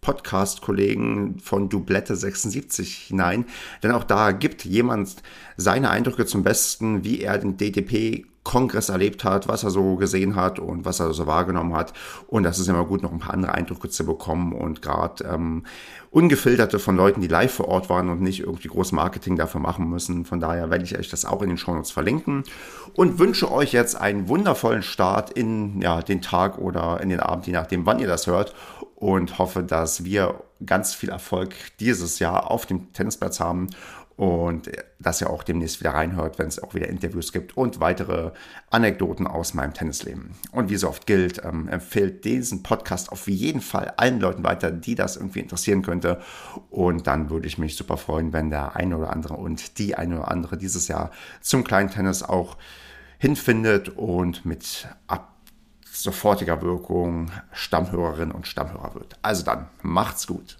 Podcast-Kollegen 0.07 1.41
von 1.41 1.69
Dublette 1.69 2.15
76 2.15 3.09
hinein, 3.09 3.45
denn 3.83 3.91
auch 3.91 4.05
da 4.05 4.31
gibt 4.31 4.65
jemand 4.65 5.17
seine 5.57 5.91
Eindrücke 5.91 6.27
zum 6.27 6.45
Besten, 6.45 7.03
wie 7.03 7.23
er 7.23 7.39
den 7.39 7.57
DTP 7.57 8.25
Kongress 8.45 8.91
erlebt 8.91 9.25
hat, 9.25 9.49
was 9.49 9.65
er 9.65 9.71
so 9.71 9.97
gesehen 9.97 10.37
hat 10.37 10.61
und 10.61 10.85
was 10.85 11.01
er 11.01 11.13
so 11.13 11.27
wahrgenommen 11.27 11.75
hat. 11.75 11.93
Und 12.29 12.45
das 12.45 12.61
ist 12.61 12.69
immer 12.69 12.85
gut, 12.85 13.03
noch 13.03 13.11
ein 13.11 13.19
paar 13.19 13.35
andere 13.35 13.53
Eindrücke 13.53 13.89
zu 13.89 14.07
bekommen 14.07 14.53
und 14.53 14.83
gerade 14.83 15.25
ähm, 15.25 15.65
ungefilterte 16.13 16.79
von 16.79 16.97
Leuten, 16.97 17.21
die 17.21 17.27
live 17.27 17.53
vor 17.53 17.67
Ort 17.67 17.91
waren 17.91 18.09
und 18.09 18.23
nicht 18.23 18.39
irgendwie 18.39 18.69
groß 18.69 18.93
Marketing 18.93 19.35
dafür 19.35 19.61
machen 19.61 19.91
müssen. 19.91 20.25
Von 20.25 20.39
daher 20.39 20.71
werde 20.71 20.85
ich 20.85 20.97
euch 20.97 21.11
das 21.11 21.25
auch 21.25 21.43
in 21.43 21.49
den 21.49 21.59
Shownotes 21.59 21.91
verlinken 21.91 22.45
und 22.95 23.19
wünsche 23.19 23.51
euch 23.51 23.73
jetzt 23.73 24.01
einen 24.01 24.29
wundervollen 24.29 24.85
Start 24.85 25.31
in 25.31 25.83
ja, 25.83 26.01
den 26.01 26.23
Tag 26.23 26.59
oder 26.59 27.01
in 27.01 27.09
den 27.09 27.19
Abend, 27.19 27.49
je 27.49 27.53
nachdem, 27.53 27.85
wann 27.85 27.99
ihr 27.99 28.07
das 28.07 28.29
hört 28.29 28.55
und 28.97 29.39
hoffe, 29.39 29.63
dass 29.63 30.05
wir 30.05 30.43
ganz 30.65 30.95
viel 30.95 31.11
Erfolg 31.11 31.55
dieses 31.79 32.19
Jahr 32.19 32.51
auf 32.51 32.67
dem 32.67 32.93
Tennisplatz 32.93 33.41
haben 33.41 33.69
und 34.17 34.71
dass 34.99 35.21
ihr 35.21 35.29
auch 35.29 35.43
demnächst 35.43 35.81
wieder 35.81 35.91
reinhört, 35.91 36.39
wenn 36.39 36.49
es 36.49 36.63
auch 36.63 36.75
wieder 36.75 36.89
Interviews 36.89 37.33
gibt 37.33 37.55
und 37.55 37.81
weitere 37.81 38.31
Anekdoten 38.71 39.27
aus 39.27 39.53
meinem 39.53 39.75
Tennisleben. 39.75 40.31
Und 40.53 40.71
wie 40.71 40.77
so 40.77 40.89
oft 40.89 41.07
gilt, 41.07 41.45
ähm, 41.45 41.69
empfehlt 41.69 42.25
diesen 42.25 42.63
Podcast 42.63 43.13
auf 43.13 43.29
jeden 43.29 43.61
Fall 43.61 43.93
allen 43.99 44.19
Leuten 44.19 44.43
weiter, 44.43 44.73
die 44.73 44.95
das 44.95 45.17
irgendwie 45.17 45.41
interessieren 45.41 45.83
könnte. 45.83 46.23
Und 46.71 47.07
dann 47.07 47.29
würde 47.29 47.47
ich 47.47 47.59
mich 47.59 47.77
super 47.77 47.99
freuen, 47.99 48.33
wenn 48.33 48.49
der 48.49 48.75
eine 48.75 48.97
oder 48.97 49.11
andere 49.13 49.35
und 49.35 49.79
die 49.79 49.95
eine 49.95 50.17
oder 50.21 50.31
andere 50.31 50.57
dieses 50.57 50.89
Jahr 50.89 51.11
zum 51.43 51.63
kleinen 51.63 51.91
Tennis 51.91 52.23
auch 52.23 52.57
hinfindet 53.19 53.91
und 53.91 54.47
mit 54.47 54.89
ab 55.07 55.36
sofortiger 56.03 56.63
Wirkung 56.63 57.31
Stammhörerinnen 57.53 58.35
und 58.35 58.47
Stammhörer 58.47 58.95
wird. 58.95 59.17
Also 59.23 59.45
dann, 59.45 59.69
macht's 59.83 60.27
gut. 60.27 60.59